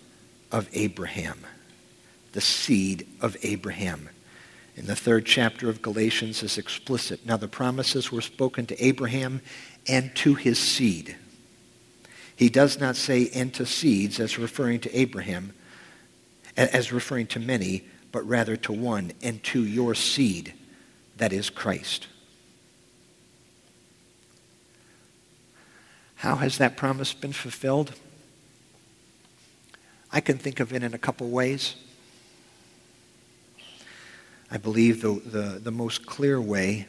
of 0.51 0.67
Abraham, 0.73 1.39
the 2.31 2.41
seed 2.41 3.07
of 3.21 3.37
Abraham. 3.43 4.09
In 4.75 4.87
the 4.87 4.95
third 4.95 5.25
chapter 5.25 5.69
of 5.69 5.81
Galatians 5.81 6.41
is 6.41 6.57
explicit. 6.57 7.25
Now 7.25 7.37
the 7.37 7.47
promises 7.47 8.11
were 8.11 8.21
spoken 8.21 8.65
to 8.67 8.83
Abraham 8.83 9.41
and 9.87 10.15
to 10.15 10.35
his 10.35 10.57
seed. 10.57 11.15
He 12.35 12.49
does 12.49 12.79
not 12.79 12.95
say 12.95 13.29
and 13.33 13.53
to 13.53 13.65
seeds 13.65 14.19
as 14.19 14.39
referring 14.39 14.79
to 14.81 14.97
Abraham, 14.97 15.53
as 16.57 16.91
referring 16.91 17.27
to 17.27 17.39
many, 17.39 17.85
but 18.11 18.27
rather 18.27 18.55
to 18.57 18.73
one, 18.73 19.11
and 19.21 19.43
to 19.43 19.63
your 19.63 19.93
seed, 19.93 20.53
that 21.17 21.31
is 21.31 21.49
Christ. 21.49 22.07
How 26.15 26.37
has 26.37 26.57
that 26.57 26.77
promise 26.77 27.13
been 27.13 27.33
fulfilled? 27.33 27.93
I 30.11 30.21
can 30.21 30.37
think 30.37 30.59
of 30.59 30.73
it 30.73 30.83
in 30.83 30.93
a 30.93 30.97
couple 30.97 31.29
ways. 31.29 31.75
I 34.53 34.57
believe 34.57 35.01
the, 35.01 35.19
the, 35.25 35.59
the 35.59 35.71
most 35.71 36.05
clear 36.05 36.39
way 36.39 36.85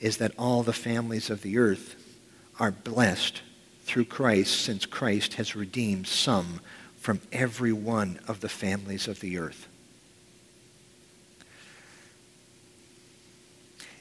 is 0.00 0.16
that 0.16 0.32
all 0.38 0.62
the 0.62 0.72
families 0.72 1.28
of 1.28 1.42
the 1.42 1.58
earth 1.58 1.94
are 2.58 2.70
blessed 2.70 3.42
through 3.84 4.06
Christ 4.06 4.58
since 4.58 4.86
Christ 4.86 5.34
has 5.34 5.54
redeemed 5.54 6.06
some 6.06 6.62
from 6.96 7.20
every 7.30 7.72
one 7.72 8.18
of 8.26 8.40
the 8.40 8.48
families 8.48 9.08
of 9.08 9.20
the 9.20 9.36
earth. 9.36 9.68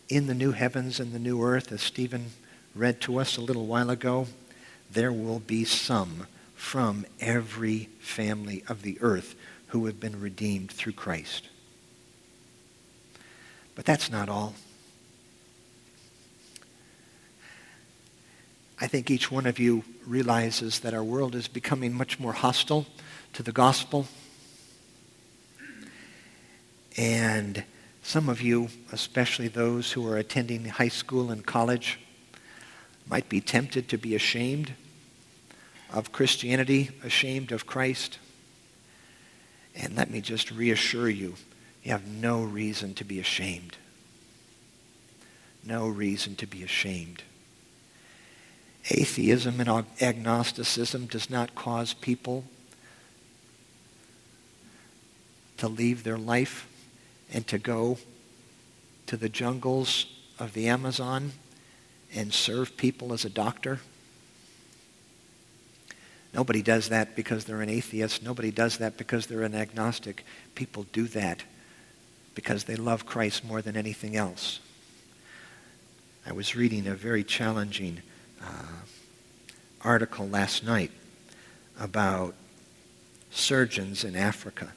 In 0.08 0.28
the 0.28 0.34
new 0.34 0.54
heavens 0.54 0.98
and 0.98 1.12
the 1.12 1.20
new 1.20 1.44
earth, 1.44 1.74
as 1.74 1.82
Stephen 1.82 2.28
read 2.74 3.02
to 3.02 3.20
us 3.20 3.36
a 3.36 3.42
little 3.42 3.66
while 3.66 3.90
ago, 3.90 4.28
there 4.90 5.12
will 5.12 5.40
be 5.40 5.66
some 5.66 6.28
from 6.56 7.06
every 7.20 7.90
family 8.00 8.64
of 8.70 8.84
the 8.84 8.98
earth 9.02 9.36
who 9.68 9.86
have 9.88 10.00
been 10.00 10.22
redeemed 10.22 10.72
through 10.72 10.94
Christ. 10.94 11.50
But 13.76 13.86
that's 13.86 14.12
not 14.12 14.30
all. 14.30 14.54
I 18.80 18.88
think 18.88 19.12
each 19.12 19.32
one 19.32 19.46
of 19.46 19.60
you 19.60 19.84
realizes 20.08 20.80
that 20.80 20.94
our 20.94 21.04
world 21.04 21.36
is 21.36 21.48
becoming 21.48 21.94
much 21.94 22.20
more 22.20 22.34
hostile 22.34 22.88
to 23.34 23.44
the 23.44 23.52
gospel. 23.52 24.08
And 26.98 27.64
some 28.02 28.28
of 28.28 28.42
you, 28.42 28.70
especially 28.92 29.48
those 29.48 29.92
who 29.92 30.08
are 30.08 30.18
attending 30.18 30.66
high 30.66 30.88
school 30.88 31.30
and 31.30 31.46
college, 31.46 32.00
might 33.08 33.30
be 33.30 33.40
tempted 33.40 33.88
to 33.90 33.98
be 33.98 34.16
ashamed 34.16 34.74
of 35.94 36.12
Christianity, 36.12 36.90
ashamed 37.04 37.52
of 37.52 37.68
Christ. 37.68 38.18
And 39.76 39.96
let 39.96 40.10
me 40.10 40.22
just 40.22 40.50
reassure 40.52 41.10
you, 41.10 41.36
you 41.84 41.92
have 41.92 42.08
no 42.08 42.44
reason 42.44 42.94
to 42.96 43.04
be 43.04 43.20
ashamed. 43.20 43.78
No 45.64 45.88
reason 45.88 46.36
to 46.38 46.46
be 46.46 46.64
ashamed. 46.64 47.24
Atheism 48.90 49.60
and 49.60 49.86
agnosticism 50.02 51.06
does 51.08 51.30
not 51.30 51.56
cause 51.56 51.94
people 51.94 52.46
to 55.58 55.68
leave 55.68 56.04
their 56.04 56.18
life 56.18 56.68
and 57.32 57.46
to 57.48 57.60
go 57.60 57.98
to 59.06 59.18
the 59.18 59.30
jungles 59.30 60.06
of 60.40 60.54
the 60.54 60.68
Amazon 60.68 61.32
and 62.14 62.34
serve 62.34 62.76
people 62.78 63.14
as 63.14 63.24
a 63.24 63.30
doctor. 63.30 63.80
Nobody 66.34 66.62
does 66.62 66.90
that 66.90 67.16
because 67.16 67.46
they're 67.46 67.62
an 67.62 67.70
atheist. 67.70 68.24
Nobody 68.24 68.52
does 68.52 68.78
that 68.80 68.98
because 68.98 69.28
they're 69.28 69.44
an 69.44 69.54
agnostic. 69.54 70.26
People 70.56 70.86
do 70.92 71.06
that 71.08 71.44
because 72.36 72.66
they 72.66 72.76
love 72.76 73.06
Christ 73.06 73.44
more 73.44 73.62
than 73.62 73.76
anything 73.76 74.16
else. 74.16 74.60
I 76.26 76.34
was 76.34 76.56
reading 76.56 76.88
a 76.88 76.96
very 76.96 77.24
challenging 77.24 78.02
uh, 78.42 78.86
article 79.82 80.28
last 80.28 80.64
night 80.64 80.92
about 81.80 82.36
surgeons 83.32 84.04
in 84.04 84.16
Africa 84.16 84.74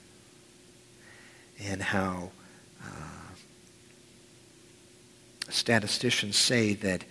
and 1.63 1.83
how 1.83 2.31
uh, 2.83 3.35
statisticians 5.51 6.37
say 6.37 6.75
that 6.75 7.05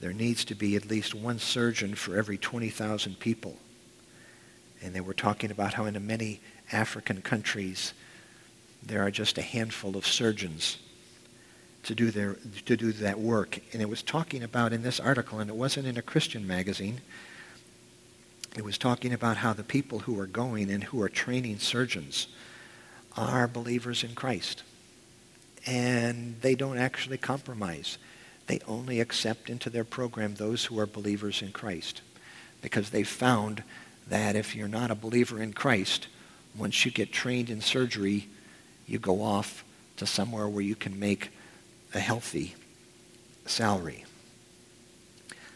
there 0.00 0.12
needs 0.12 0.44
to 0.46 0.54
be 0.54 0.76
at 0.76 0.88
least 0.88 1.14
one 1.14 1.38
surgeon 1.38 1.94
for 1.94 2.16
every 2.16 2.38
20,000 2.38 3.18
people. 3.18 3.56
And 4.82 4.94
they 4.94 5.00
were 5.00 5.14
talking 5.14 5.50
about 5.50 5.74
how 5.74 5.84
in 5.84 6.06
many 6.06 6.40
African 6.72 7.22
countries 7.22 7.94
there 8.84 9.02
are 9.02 9.10
just 9.10 9.38
a 9.38 9.42
handful 9.42 9.96
of 9.96 10.06
surgeons 10.06 10.78
to 11.84 11.94
do, 11.94 12.10
their, 12.10 12.36
to 12.66 12.76
do 12.76 12.92
that 12.92 13.18
work. 13.18 13.58
And 13.72 13.82
it 13.82 13.88
was 13.88 14.02
talking 14.02 14.42
about 14.42 14.72
in 14.72 14.82
this 14.82 15.00
article, 15.00 15.40
and 15.40 15.50
it 15.50 15.56
wasn't 15.56 15.86
in 15.86 15.96
a 15.96 16.02
Christian 16.02 16.46
magazine, 16.46 17.00
it 18.56 18.64
was 18.64 18.76
talking 18.76 19.12
about 19.12 19.38
how 19.38 19.52
the 19.52 19.64
people 19.64 20.00
who 20.00 20.18
are 20.20 20.26
going 20.26 20.70
and 20.70 20.84
who 20.84 21.00
are 21.00 21.08
training 21.08 21.58
surgeons 21.58 22.26
are 23.16 23.48
believers 23.48 24.04
in 24.04 24.14
Christ. 24.14 24.62
And 25.66 26.36
they 26.42 26.54
don't 26.54 26.78
actually 26.78 27.18
compromise. 27.18 27.98
They 28.46 28.60
only 28.66 29.00
accept 29.00 29.48
into 29.48 29.70
their 29.70 29.84
program 29.84 30.34
those 30.34 30.66
who 30.66 30.78
are 30.78 30.86
believers 30.86 31.40
in 31.40 31.52
Christ. 31.52 32.02
Because 32.60 32.90
they 32.90 33.04
found 33.04 33.62
that 34.08 34.36
if 34.36 34.54
you're 34.54 34.68
not 34.68 34.90
a 34.90 34.96
believer 34.96 35.40
in 35.40 35.52
Christ, 35.52 36.08
once 36.56 36.84
you 36.84 36.90
get 36.90 37.12
trained 37.12 37.48
in 37.48 37.60
surgery, 37.60 38.28
you 38.92 38.98
go 38.98 39.22
off 39.22 39.64
to 39.96 40.06
somewhere 40.06 40.46
where 40.46 40.62
you 40.62 40.76
can 40.76 41.00
make 41.00 41.30
a 41.94 41.98
healthy 41.98 42.54
salary. 43.46 44.04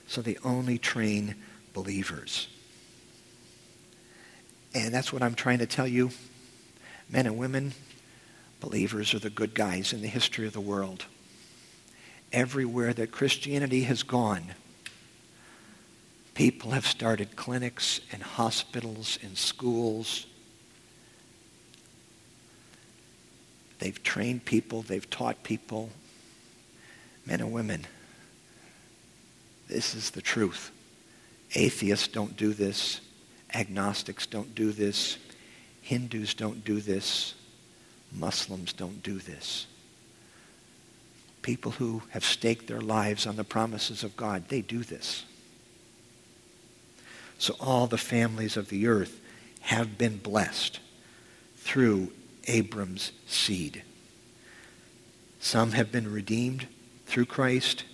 So 0.06 0.22
they 0.22 0.38
only 0.42 0.78
train 0.78 1.34
believers. 1.74 2.48
And 4.74 4.92
that's 4.94 5.12
what 5.12 5.22
I'm 5.22 5.34
trying 5.34 5.58
to 5.58 5.66
tell 5.66 5.86
you. 5.86 6.10
Men 7.10 7.26
and 7.26 7.36
women, 7.36 7.74
believers 8.60 9.12
are 9.12 9.18
the 9.18 9.28
good 9.28 9.54
guys 9.54 9.92
in 9.92 10.00
the 10.00 10.08
history 10.08 10.46
of 10.46 10.54
the 10.54 10.60
world. 10.60 11.04
Everywhere 12.32 12.94
that 12.94 13.12
Christianity 13.12 13.82
has 13.82 14.02
gone, 14.02 14.54
people 16.32 16.70
have 16.70 16.86
started 16.86 17.36
clinics 17.36 18.00
and 18.10 18.22
hospitals 18.22 19.18
and 19.22 19.36
schools. 19.36 20.26
They've 23.78 24.02
trained 24.02 24.44
people, 24.44 24.82
they've 24.82 25.08
taught 25.08 25.42
people, 25.42 25.90
men 27.26 27.40
and 27.40 27.52
women, 27.52 27.86
this 29.68 29.94
is 29.94 30.10
the 30.10 30.22
truth. 30.22 30.70
Atheists 31.54 32.08
don't 32.08 32.36
do 32.36 32.52
this. 32.52 33.00
Agnostics 33.54 34.26
don't 34.26 34.54
do 34.54 34.72
this. 34.72 35.18
Hindus 35.82 36.34
don't 36.34 36.64
do 36.64 36.80
this. 36.80 37.34
Muslims 38.12 38.72
don't 38.72 39.02
do 39.02 39.18
this. 39.18 39.66
People 41.42 41.72
who 41.72 42.02
have 42.10 42.24
staked 42.24 42.66
their 42.66 42.80
lives 42.80 43.26
on 43.26 43.36
the 43.36 43.44
promises 43.44 44.02
of 44.02 44.16
God, 44.16 44.48
they 44.48 44.60
do 44.60 44.82
this. 44.82 45.24
So 47.38 47.54
all 47.60 47.86
the 47.86 47.98
families 47.98 48.56
of 48.56 48.68
the 48.68 48.86
earth 48.86 49.20
have 49.60 49.98
been 49.98 50.16
blessed 50.18 50.80
through 51.58 52.10
Abram's 52.46 53.12
seed. 53.26 53.82
Some 55.40 55.72
have 55.72 55.92
been 55.92 56.10
redeemed 56.10 56.66
through 57.06 57.26
Christ, 57.26 57.84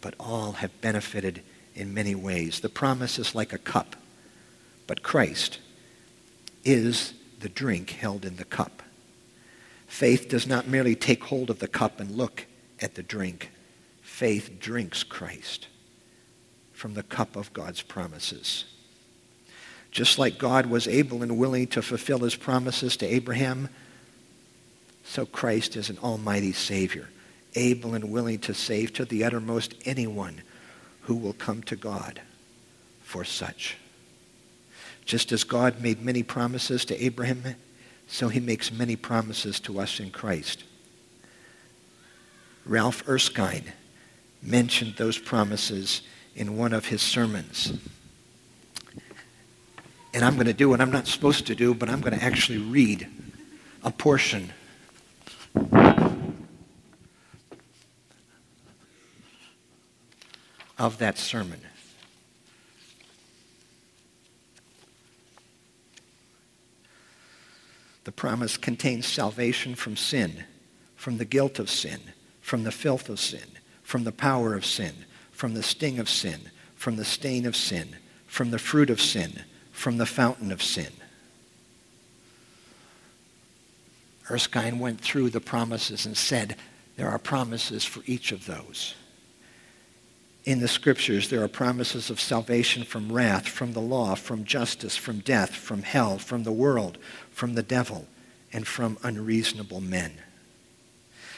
but 0.00 0.14
all 0.18 0.52
have 0.52 0.80
benefited 0.80 1.42
in 1.74 1.94
many 1.94 2.14
ways. 2.14 2.60
The 2.60 2.68
promise 2.68 3.18
is 3.18 3.34
like 3.34 3.52
a 3.52 3.58
cup, 3.58 3.96
but 4.86 5.02
Christ 5.02 5.58
is 6.64 7.14
the 7.40 7.48
drink 7.48 7.90
held 7.90 8.24
in 8.24 8.36
the 8.36 8.44
cup. 8.44 8.82
Faith 9.86 10.28
does 10.28 10.46
not 10.46 10.68
merely 10.68 10.94
take 10.94 11.24
hold 11.24 11.50
of 11.50 11.58
the 11.58 11.68
cup 11.68 11.98
and 11.98 12.12
look 12.12 12.46
at 12.80 12.94
the 12.94 13.02
drink. 13.02 13.50
Faith 14.02 14.60
drinks 14.60 15.02
Christ 15.02 15.66
from 16.72 16.94
the 16.94 17.02
cup 17.02 17.34
of 17.34 17.52
God's 17.52 17.82
promises. 17.82 18.64
Just 19.90 20.18
like 20.18 20.38
God 20.38 20.66
was 20.66 20.86
able 20.86 21.22
and 21.22 21.36
willing 21.36 21.66
to 21.68 21.82
fulfill 21.82 22.20
his 22.20 22.36
promises 22.36 22.96
to 22.98 23.06
Abraham, 23.06 23.68
so 25.10 25.26
Christ 25.26 25.74
is 25.74 25.90
an 25.90 25.98
almighty 25.98 26.52
Savior, 26.52 27.08
able 27.56 27.94
and 27.94 28.12
willing 28.12 28.38
to 28.38 28.54
save 28.54 28.92
to 28.92 29.04
the 29.04 29.24
uttermost 29.24 29.74
anyone 29.84 30.40
who 31.00 31.16
will 31.16 31.32
come 31.32 31.64
to 31.64 31.74
God 31.74 32.20
for 33.02 33.24
such. 33.24 33.76
Just 35.04 35.32
as 35.32 35.42
God 35.42 35.80
made 35.80 36.00
many 36.00 36.22
promises 36.22 36.84
to 36.84 37.04
Abraham, 37.04 37.42
so 38.06 38.28
he 38.28 38.38
makes 38.38 38.70
many 38.70 38.94
promises 38.94 39.58
to 39.60 39.80
us 39.80 39.98
in 39.98 40.12
Christ. 40.12 40.62
Ralph 42.64 43.02
Erskine 43.08 43.72
mentioned 44.40 44.94
those 44.96 45.18
promises 45.18 46.02
in 46.36 46.56
one 46.56 46.72
of 46.72 46.86
his 46.86 47.02
sermons. 47.02 47.72
And 50.14 50.24
I'm 50.24 50.34
going 50.34 50.46
to 50.46 50.52
do 50.52 50.68
what 50.68 50.80
I'm 50.80 50.92
not 50.92 51.08
supposed 51.08 51.48
to 51.48 51.56
do, 51.56 51.74
but 51.74 51.90
I'm 51.90 52.00
going 52.00 52.16
to 52.16 52.24
actually 52.24 52.58
read 52.58 53.08
a 53.82 53.90
portion 53.90 54.52
of 60.80 60.96
that 60.98 61.18
sermon. 61.18 61.60
The 68.04 68.12
promise 68.12 68.56
contains 68.56 69.06
salvation 69.06 69.74
from 69.74 69.96
sin, 69.96 70.44
from 70.96 71.18
the 71.18 71.26
guilt 71.26 71.58
of 71.58 71.68
sin, 71.68 72.00
from 72.40 72.64
the 72.64 72.72
filth 72.72 73.10
of 73.10 73.20
sin, 73.20 73.46
from 73.82 74.04
the 74.04 74.12
power 74.12 74.54
of 74.54 74.64
sin, 74.64 74.94
from 75.30 75.52
the 75.52 75.62
sting 75.62 75.98
of 75.98 76.08
sin, 76.08 76.50
from 76.74 76.96
the 76.96 77.04
stain 77.04 77.44
of 77.44 77.54
sin, 77.54 77.96
from 78.26 78.50
the 78.50 78.58
fruit 78.58 78.88
of 78.88 79.02
sin, 79.02 79.44
from 79.70 79.98
the 79.98 80.06
fountain 80.06 80.50
of 80.50 80.62
sin. 80.62 80.92
Erskine 84.30 84.78
went 84.78 85.00
through 85.00 85.30
the 85.30 85.40
promises 85.40 86.06
and 86.06 86.16
said 86.16 86.56
there 86.96 87.08
are 87.08 87.18
promises 87.18 87.84
for 87.84 88.02
each 88.06 88.32
of 88.32 88.46
those. 88.46 88.94
In 90.44 90.60
the 90.60 90.68
scriptures, 90.68 91.28
there 91.28 91.42
are 91.42 91.48
promises 91.48 92.08
of 92.08 92.20
salvation 92.20 92.84
from 92.84 93.12
wrath, 93.12 93.46
from 93.46 93.72
the 93.72 93.80
law, 93.80 94.14
from 94.14 94.44
justice, 94.44 94.96
from 94.96 95.18
death, 95.18 95.50
from 95.54 95.82
hell, 95.82 96.18
from 96.18 96.44
the 96.44 96.52
world, 96.52 96.96
from 97.30 97.54
the 97.54 97.62
devil, 97.62 98.06
and 98.52 98.66
from 98.66 98.96
unreasonable 99.02 99.80
men. 99.80 100.12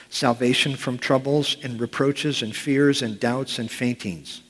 Salvation 0.09 0.77
from 0.77 0.99
troubles 0.99 1.57
and 1.63 1.81
reproaches 1.81 2.43
and 2.43 2.55
fears 2.55 3.03
and 3.03 3.19
doubts 3.19 3.59
and 3.59 3.71
faintings. 3.71 4.43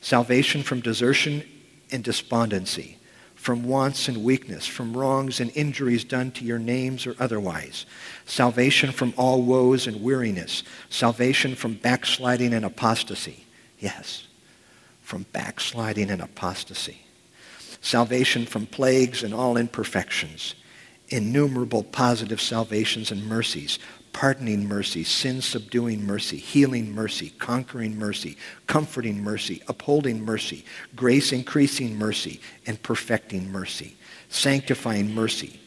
Salvation 0.00 0.62
from 0.62 0.80
desertion 0.80 1.42
and 1.90 2.04
despondency 2.04 2.99
from 3.40 3.64
wants 3.64 4.06
and 4.06 4.22
weakness, 4.22 4.66
from 4.66 4.94
wrongs 4.94 5.40
and 5.40 5.50
injuries 5.54 6.04
done 6.04 6.30
to 6.30 6.44
your 6.44 6.58
names 6.58 7.06
or 7.06 7.16
otherwise, 7.18 7.86
salvation 8.26 8.92
from 8.92 9.14
all 9.16 9.40
woes 9.40 9.86
and 9.86 10.02
weariness, 10.02 10.62
salvation 10.90 11.54
from 11.54 11.72
backsliding 11.72 12.52
and 12.52 12.66
apostasy. 12.66 13.46
Yes, 13.78 14.26
from 15.00 15.24
backsliding 15.32 16.10
and 16.10 16.20
apostasy. 16.20 16.98
Salvation 17.80 18.44
from 18.44 18.66
plagues 18.66 19.22
and 19.22 19.32
all 19.32 19.56
imperfections, 19.56 20.54
innumerable 21.08 21.82
positive 21.82 22.42
salvations 22.42 23.10
and 23.10 23.24
mercies, 23.24 23.78
pardoning 24.12 24.66
mercy, 24.66 25.04
sin 25.04 25.40
subduing 25.40 26.04
mercy, 26.04 26.36
healing 26.36 26.94
mercy, 26.94 27.30
conquering 27.38 27.98
mercy, 27.98 28.36
comforting 28.66 29.22
mercy, 29.22 29.62
upholding 29.68 30.24
mercy, 30.24 30.64
grace 30.96 31.32
increasing 31.32 31.96
mercy, 31.96 32.40
and 32.66 32.82
perfecting 32.82 33.50
mercy, 33.50 33.96
sanctifying 34.28 35.14
mercy, 35.14 35.60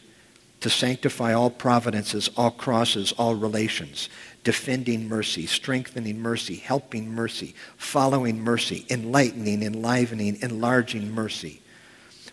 to 0.60 0.70
sanctify 0.70 1.34
all 1.34 1.50
providences, 1.50 2.30
all 2.38 2.52
crosses, 2.52 3.12
all 3.14 3.36
relations, 3.36 4.10
defending 4.44 5.08
mercy, 5.08 5.46
strengthening 5.46 6.20
mercy, 6.20 6.56
helping 6.56 7.14
mercy, 7.14 7.56
following 7.78 8.42
mercy, 8.42 8.86
enlightening, 8.90 9.64
enlivening, 9.64 10.38
enlarging 10.42 11.12
mercy. 11.12 11.62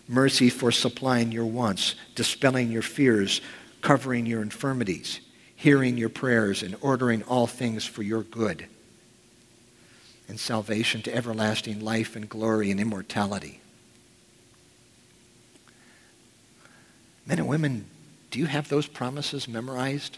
Mercy 0.07 0.49
for 0.49 0.71
supplying 0.71 1.31
your 1.31 1.45
wants, 1.45 1.95
dispelling 2.15 2.69
your 2.69 2.81
fears, 2.81 3.39
covering 3.81 4.25
your 4.25 4.41
infirmities 4.41 5.21
hearing 5.61 5.95
your 5.95 6.09
prayers 6.09 6.63
and 6.63 6.75
ordering 6.81 7.21
all 7.21 7.45
things 7.45 7.85
for 7.85 8.01
your 8.01 8.23
good, 8.23 8.65
and 10.27 10.39
salvation 10.39 11.03
to 11.03 11.15
everlasting 11.15 11.79
life 11.79 12.15
and 12.15 12.27
glory 12.27 12.71
and 12.71 12.79
immortality. 12.79 13.61
Men 17.27 17.37
and 17.37 17.47
women, 17.47 17.85
do 18.31 18.39
you 18.39 18.47
have 18.47 18.69
those 18.69 18.87
promises 18.87 19.47
memorized? 19.47 20.17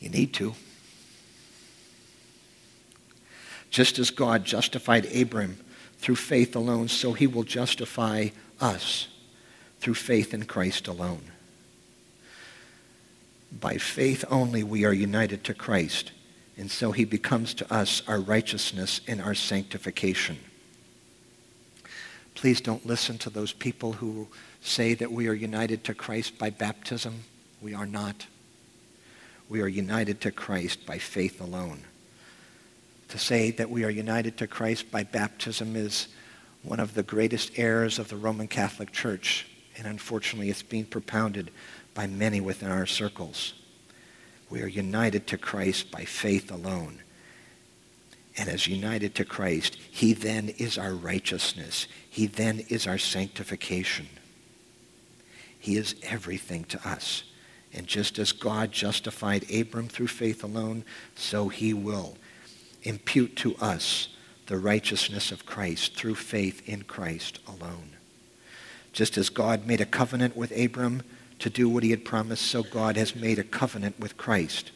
You 0.00 0.08
need 0.08 0.34
to. 0.34 0.54
Just 3.70 4.00
as 4.00 4.10
God 4.10 4.44
justified 4.44 5.06
Abram 5.14 5.58
through 5.98 6.16
faith 6.16 6.56
alone, 6.56 6.88
so 6.88 7.12
he 7.12 7.28
will 7.28 7.44
justify 7.44 8.30
us 8.60 9.06
through 9.78 9.94
faith 9.94 10.34
in 10.34 10.46
Christ 10.46 10.88
alone. 10.88 11.30
By 13.52 13.78
faith 13.78 14.24
only 14.30 14.62
we 14.62 14.84
are 14.84 14.92
united 14.92 15.44
to 15.44 15.54
Christ, 15.54 16.12
and 16.56 16.70
so 16.70 16.92
he 16.92 17.04
becomes 17.04 17.54
to 17.54 17.72
us 17.72 18.02
our 18.06 18.20
righteousness 18.20 19.00
and 19.06 19.20
our 19.20 19.34
sanctification. 19.34 20.38
Please 22.34 22.60
don't 22.60 22.86
listen 22.86 23.16
to 23.18 23.30
those 23.30 23.52
people 23.52 23.94
who 23.94 24.28
say 24.60 24.94
that 24.94 25.10
we 25.10 25.26
are 25.28 25.34
united 25.34 25.84
to 25.84 25.94
Christ 25.94 26.38
by 26.38 26.50
baptism. 26.50 27.24
We 27.62 27.72
are 27.72 27.86
not. 27.86 28.26
We 29.48 29.62
are 29.62 29.68
united 29.68 30.20
to 30.22 30.32
Christ 30.32 30.84
by 30.84 30.98
faith 30.98 31.40
alone. 31.40 31.82
To 33.08 33.18
say 33.18 33.52
that 33.52 33.70
we 33.70 33.84
are 33.84 33.90
united 33.90 34.36
to 34.38 34.46
Christ 34.46 34.90
by 34.90 35.04
baptism 35.04 35.76
is 35.76 36.08
one 36.62 36.80
of 36.80 36.94
the 36.94 37.04
greatest 37.04 37.52
errors 37.56 37.98
of 37.98 38.08
the 38.08 38.16
Roman 38.16 38.48
Catholic 38.48 38.92
Church, 38.92 39.46
and 39.78 39.86
unfortunately 39.86 40.50
it's 40.50 40.62
being 40.62 40.84
propounded 40.84 41.50
by 41.96 42.06
many 42.06 42.40
within 42.40 42.70
our 42.70 42.86
circles. 42.86 43.54
We 44.48 44.62
are 44.62 44.68
united 44.68 45.26
to 45.28 45.38
Christ 45.38 45.90
by 45.90 46.04
faith 46.04 46.52
alone. 46.52 47.02
And 48.36 48.48
as 48.48 48.68
united 48.68 49.14
to 49.16 49.24
Christ, 49.24 49.76
he 49.90 50.12
then 50.12 50.50
is 50.50 50.78
our 50.78 50.92
righteousness. 50.92 51.88
He 52.08 52.26
then 52.26 52.60
is 52.68 52.86
our 52.86 52.98
sanctification. 52.98 54.06
He 55.58 55.76
is 55.76 55.96
everything 56.02 56.64
to 56.64 56.88
us. 56.88 57.24
And 57.72 57.86
just 57.86 58.18
as 58.18 58.32
God 58.32 58.72
justified 58.72 59.50
Abram 59.50 59.88
through 59.88 60.08
faith 60.08 60.44
alone, 60.44 60.84
so 61.14 61.48
he 61.48 61.74
will 61.74 62.16
impute 62.82 63.36
to 63.36 63.56
us 63.56 64.10
the 64.46 64.58
righteousness 64.58 65.32
of 65.32 65.46
Christ 65.46 65.96
through 65.96 66.14
faith 66.14 66.62
in 66.68 66.82
Christ 66.82 67.40
alone. 67.48 67.90
Just 68.92 69.18
as 69.18 69.28
God 69.28 69.66
made 69.66 69.80
a 69.80 69.86
covenant 69.86 70.36
with 70.36 70.56
Abram 70.56 71.02
to 71.38 71.50
do 71.50 71.68
what 71.68 71.82
he 71.82 71.90
had 71.90 72.04
promised, 72.04 72.46
so 72.46 72.62
God 72.62 72.96
has 72.96 73.14
made 73.14 73.38
a 73.38 73.44
covenant 73.44 74.00
with 74.00 74.16
Christ 74.16 74.72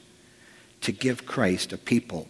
to 0.83 0.93
give 0.93 1.27
Christ 1.27 1.73
a 1.73 1.79
people 1.79 2.29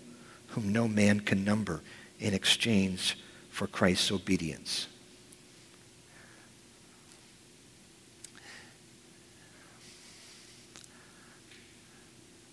whom 0.48 0.72
no 0.72 0.88
man 0.88 1.20
can 1.20 1.44
number 1.44 1.82
in 2.18 2.34
exchange 2.34 3.18
for 3.50 3.66
Christ's 3.66 4.10
obedience. 4.10 4.88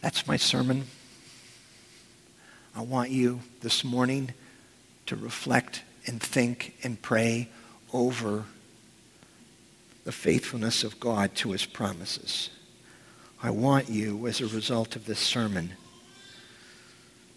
That's 0.02 0.28
my 0.28 0.38
sermon. 0.38 0.86
I 2.76 2.82
want 2.82 3.10
you 3.10 3.42
this 3.62 3.84
morning 3.84 4.34
to 5.08 5.16
reflect 5.16 5.84
and 6.06 6.22
think 6.22 6.76
and 6.84 7.02
pray 7.02 7.50
over 7.92 8.46
the 10.08 10.14
faithfulness 10.14 10.86
of 10.86 11.01
God 11.01 11.36
to 11.36 11.51
his 11.51 11.66
promises. 11.66 12.49
I 13.43 13.49
want 13.49 13.89
you, 13.89 14.26
as 14.26 14.39
a 14.39 14.47
result 14.47 14.95
of 14.95 15.05
this 15.05 15.20
sermon, 15.20 15.74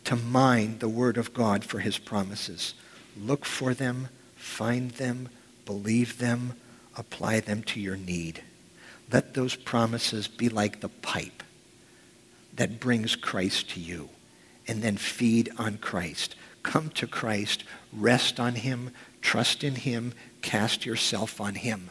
to 0.04 0.14
mind 0.14 0.78
the 0.78 0.88
word 0.88 1.16
of 1.16 1.34
God 1.34 1.64
for 1.64 1.80
his 1.80 1.98
promises. 1.98 2.74
Look 3.18 3.44
for 3.44 3.74
them, 3.74 4.06
find 4.36 4.92
them, 4.92 5.30
believe 5.66 6.18
them, 6.18 6.52
apply 6.96 7.40
them 7.40 7.64
to 7.64 7.80
your 7.80 7.96
need. 7.96 8.44
Let 9.12 9.34
those 9.34 9.56
promises 9.56 10.28
be 10.28 10.48
like 10.48 10.78
the 10.78 10.90
pipe 10.90 11.42
that 12.54 12.78
brings 12.78 13.16
Christ 13.16 13.70
to 13.70 13.80
you 13.80 14.10
and 14.68 14.80
then 14.80 14.96
feed 14.96 15.50
on 15.58 15.78
Christ. 15.78 16.36
Come 16.62 16.90
to 16.90 17.08
Christ, 17.08 17.64
rest 17.92 18.38
on 18.38 18.54
him, 18.54 18.92
trust 19.20 19.64
in 19.64 19.74
him, 19.74 20.12
cast 20.40 20.86
yourself 20.86 21.40
on 21.40 21.56
him. 21.56 21.90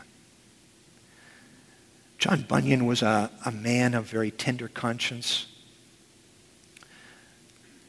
John 2.19 2.41
Bunyan 2.41 2.85
was 2.85 3.01
a, 3.01 3.31
a 3.45 3.51
man 3.51 3.93
of 3.93 4.05
very 4.05 4.29
tender 4.29 4.67
conscience. 4.67 5.47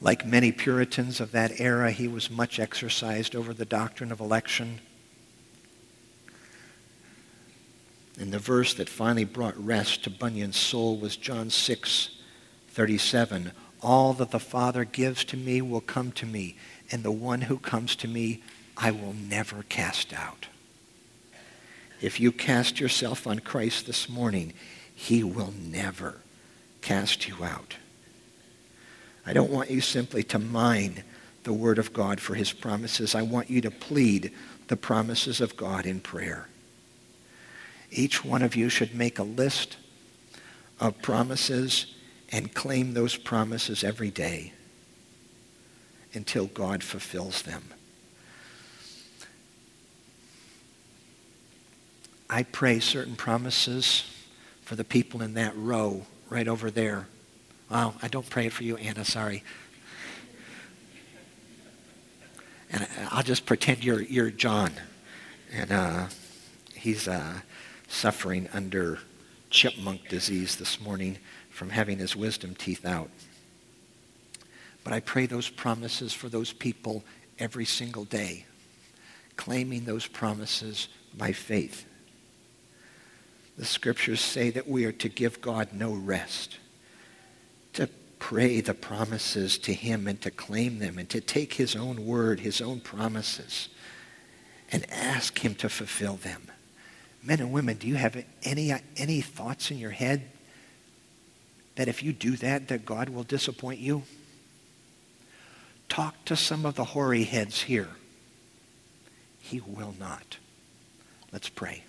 Like 0.01 0.25
many 0.25 0.53
Puritans 0.53 1.21
of 1.21 1.33
that 1.33 1.61
era, 1.61 1.91
he 1.91 2.07
was 2.07 2.31
much 2.31 2.61
exercised 2.61 3.35
over 3.35 3.53
the 3.53 3.65
doctrine 3.65 4.13
of 4.13 4.21
election. 4.21 4.81
And 8.21 8.33
the 8.33 8.39
verse 8.39 8.73
that 8.75 8.89
finally 8.89 9.25
brought 9.25 9.59
rest 9.59 10.05
to 10.05 10.11
Bunyan's 10.11 10.57
soul 10.57 10.97
was 10.97 11.17
John 11.17 11.51
6, 11.51 12.11
37. 12.69 13.51
All 13.83 14.13
that 14.13 14.31
the 14.31 14.39
Father 14.39 14.85
gives 14.85 15.25
to 15.25 15.37
me 15.37 15.61
will 15.61 15.81
come 15.81 16.13
to 16.13 16.27
me, 16.27 16.57
and 16.93 17.03
the 17.03 17.11
one 17.11 17.43
who 17.43 17.59
comes 17.59 17.97
to 17.97 18.07
me 18.07 18.43
I 18.77 18.93
will 18.93 19.13
never 19.13 19.65
cast 19.65 20.13
out. 20.13 20.47
If 22.01 22.19
you 22.19 22.33
cast 22.33 22.81
yourself 22.81 23.27
on 23.27 23.41
Christ 23.41 23.87
this 23.87 24.09
morning, 24.09 24.55
he 24.95 25.23
will 25.23 25.53
never 25.61 26.17
cast 26.81 27.29
you 27.29 27.45
out. 27.45 27.77
I 29.27 29.33
don't 29.33 29.51
want 29.51 29.71
you 29.71 29.81
simply 29.81 30.23
to 30.25 30.39
mine 30.39 31.05
the 31.45 31.53
word 31.53 31.79
of 31.79 31.93
God 31.93 32.21
for 32.21 32.35
his 32.35 32.53
promises. 32.53 33.15
I 33.15 33.23
want 33.23 33.51
you 33.51 33.61
to 33.63 33.71
plead 33.71 34.33
the 34.69 34.77
promises 34.77 35.41
of 35.41 35.57
God 35.57 35.87
in 35.87 36.01
prayer. 36.01 36.49
Each 37.91 38.25
one 38.25 38.43
of 38.43 38.57
you 38.57 38.69
should 38.69 38.95
make 38.95 39.19
a 39.19 39.25
list 39.25 39.77
of 40.79 41.03
promises 41.03 41.95
and 42.31 42.55
claim 42.55 42.95
those 42.95 43.17
promises 43.17 43.85
every 43.85 44.11
day 44.11 44.53
until 46.15 46.47
God 46.47 46.83
fulfills 46.83 47.43
them. 47.43 47.65
I 52.33 52.45
pray 52.45 52.79
certain 52.79 53.17
promises 53.17 54.05
for 54.63 54.77
the 54.77 54.85
people 54.85 55.21
in 55.21 55.35
that 55.35 55.57
row 55.57 56.07
right 56.29 56.47
over 56.47 56.71
there. 56.71 57.09
Well, 57.69 57.97
I 58.01 58.07
don't 58.07 58.29
pray 58.31 58.47
it 58.47 58.53
for 58.53 58.63
you, 58.63 58.77
Anna, 58.77 59.05
sorry. 59.05 59.43
And 62.71 62.87
I'll 63.11 63.25
just 63.25 63.47
pretend 63.47 63.83
you're, 63.83 64.01
you're 64.01 64.31
John. 64.31 64.71
And 65.53 65.73
uh, 65.73 66.07
he's 66.73 67.09
uh, 67.09 67.41
suffering 67.89 68.49
under 68.53 69.01
chipmunk 69.51 70.09
disease 70.09 70.55
this 70.55 70.81
morning 70.81 71.19
from 71.51 71.71
having 71.71 71.99
his 71.99 72.15
wisdom 72.15 72.55
teeth 72.55 72.87
out. 72.87 73.11
But 74.85 74.93
I 74.93 75.01
pray 75.01 75.27
those 75.27 75.49
promises 75.49 76.13
for 76.13 76.29
those 76.29 76.53
people 76.53 77.03
every 77.41 77.65
single 77.65 78.05
day, 78.05 78.47
claiming 79.37 79.85
those 79.85 80.07
promises 80.07 80.87
by 81.19 81.33
faith. 81.33 81.87
The 83.61 83.67
scriptures 83.67 84.23
say 84.23 84.49
that 84.49 84.67
we 84.67 84.87
are 84.87 84.93
to 84.93 85.09
give 85.11 85.43
God 85.43 85.75
no 85.75 85.93
rest, 85.93 86.57
to 87.75 87.91
pray 88.19 88.63
the 88.63 88.73
promises 88.73 89.59
to 89.59 89.75
him 89.75 90.09
and 90.09 90.19
to 90.23 90.31
claim 90.31 90.79
them 90.79 90.97
and 90.99 91.07
to 91.11 91.21
take 91.21 91.53
his 91.53 91.77
own 91.77 92.07
word, 92.07 92.41
his 92.41 92.63
own 92.63 92.81
promises, 92.81 93.69
and 94.73 94.91
ask 94.91 95.45
him 95.45 95.55
to 95.57 95.69
fulfill 95.69 96.17
them. 96.17 96.45
Men 97.23 97.41
and 97.41 97.53
women, 97.53 97.77
do 97.77 97.87
you 97.87 97.97
have 97.97 98.25
any, 98.45 98.73
any 98.97 99.21
thoughts 99.21 99.71
in 99.71 99.77
your 99.77 99.91
head 99.91 100.23
that 101.77 101.87
if 101.87 102.03
you 102.03 102.15
do 102.15 102.37
that, 102.37 102.69
that 102.69 102.87
God 102.87 103.11
will 103.11 103.25
disappoint 103.25 103.79
you? 103.79 104.05
Talk 105.91 106.25
to 106.25 106.35
some 106.35 106.65
of 106.65 106.77
the 106.77 106.85
hoary 106.85 107.25
heads 107.25 107.61
here. 107.61 107.91
He 109.39 109.61
will 109.61 109.95
not. 110.01 110.39
Let's 111.31 111.51
pray. 111.51 111.85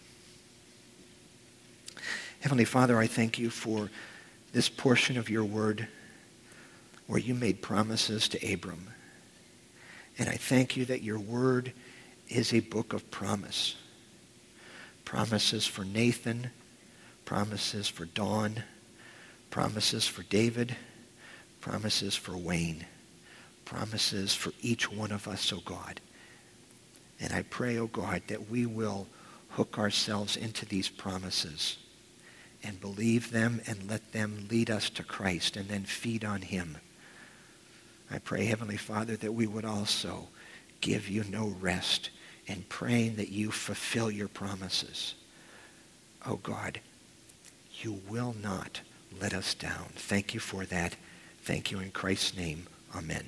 Heavenly 2.41 2.65
Father, 2.65 2.97
I 2.97 3.05
thank 3.05 3.37
you 3.37 3.51
for 3.51 3.91
this 4.51 4.67
portion 4.67 5.15
of 5.15 5.29
your 5.29 5.45
word 5.45 5.87
where 7.05 7.19
you 7.19 7.35
made 7.35 7.61
promises 7.61 8.27
to 8.29 8.53
Abram. 8.53 8.87
And 10.17 10.27
I 10.27 10.37
thank 10.37 10.75
you 10.75 10.85
that 10.85 11.03
your 11.03 11.19
word 11.19 11.71
is 12.29 12.51
a 12.51 12.61
book 12.61 12.93
of 12.93 13.11
promise. 13.11 13.75
Promises 15.05 15.67
for 15.67 15.85
Nathan, 15.85 16.49
promises 17.25 17.87
for 17.87 18.05
Don, 18.05 18.63
promises 19.51 20.07
for 20.07 20.23
David, 20.23 20.75
promises 21.59 22.15
for 22.15 22.35
Wayne, 22.35 22.87
promises 23.65 24.33
for 24.33 24.51
each 24.61 24.91
one 24.91 25.11
of 25.11 25.27
us, 25.27 25.53
O 25.53 25.57
oh 25.57 25.61
God. 25.63 26.01
And 27.19 27.33
I 27.33 27.43
pray, 27.43 27.77
O 27.77 27.83
oh 27.83 27.87
God, 27.87 28.23
that 28.29 28.49
we 28.49 28.65
will 28.65 29.05
hook 29.49 29.77
ourselves 29.77 30.35
into 30.35 30.65
these 30.65 30.89
promises 30.89 31.77
and 32.63 32.79
believe 32.79 33.31
them 33.31 33.61
and 33.65 33.89
let 33.89 34.11
them 34.11 34.47
lead 34.49 34.69
us 34.69 34.89
to 34.91 35.03
Christ 35.03 35.57
and 35.57 35.67
then 35.67 35.83
feed 35.83 36.23
on 36.23 36.41
him. 36.41 36.77
I 38.11 38.19
pray, 38.19 38.45
Heavenly 38.45 38.77
Father, 38.77 39.15
that 39.17 39.33
we 39.33 39.47
would 39.47 39.65
also 39.65 40.27
give 40.81 41.07
you 41.07 41.23
no 41.23 41.55
rest 41.59 42.09
in 42.45 42.63
praying 42.67 43.15
that 43.15 43.29
you 43.29 43.51
fulfill 43.51 44.11
your 44.11 44.27
promises. 44.27 45.15
Oh 46.25 46.37
God, 46.37 46.79
you 47.79 48.01
will 48.09 48.35
not 48.41 48.81
let 49.19 49.33
us 49.33 49.53
down. 49.53 49.87
Thank 49.95 50.33
you 50.33 50.39
for 50.39 50.65
that. 50.65 50.95
Thank 51.43 51.71
you 51.71 51.79
in 51.79 51.91
Christ's 51.91 52.35
name. 52.37 52.67
Amen. 52.95 53.25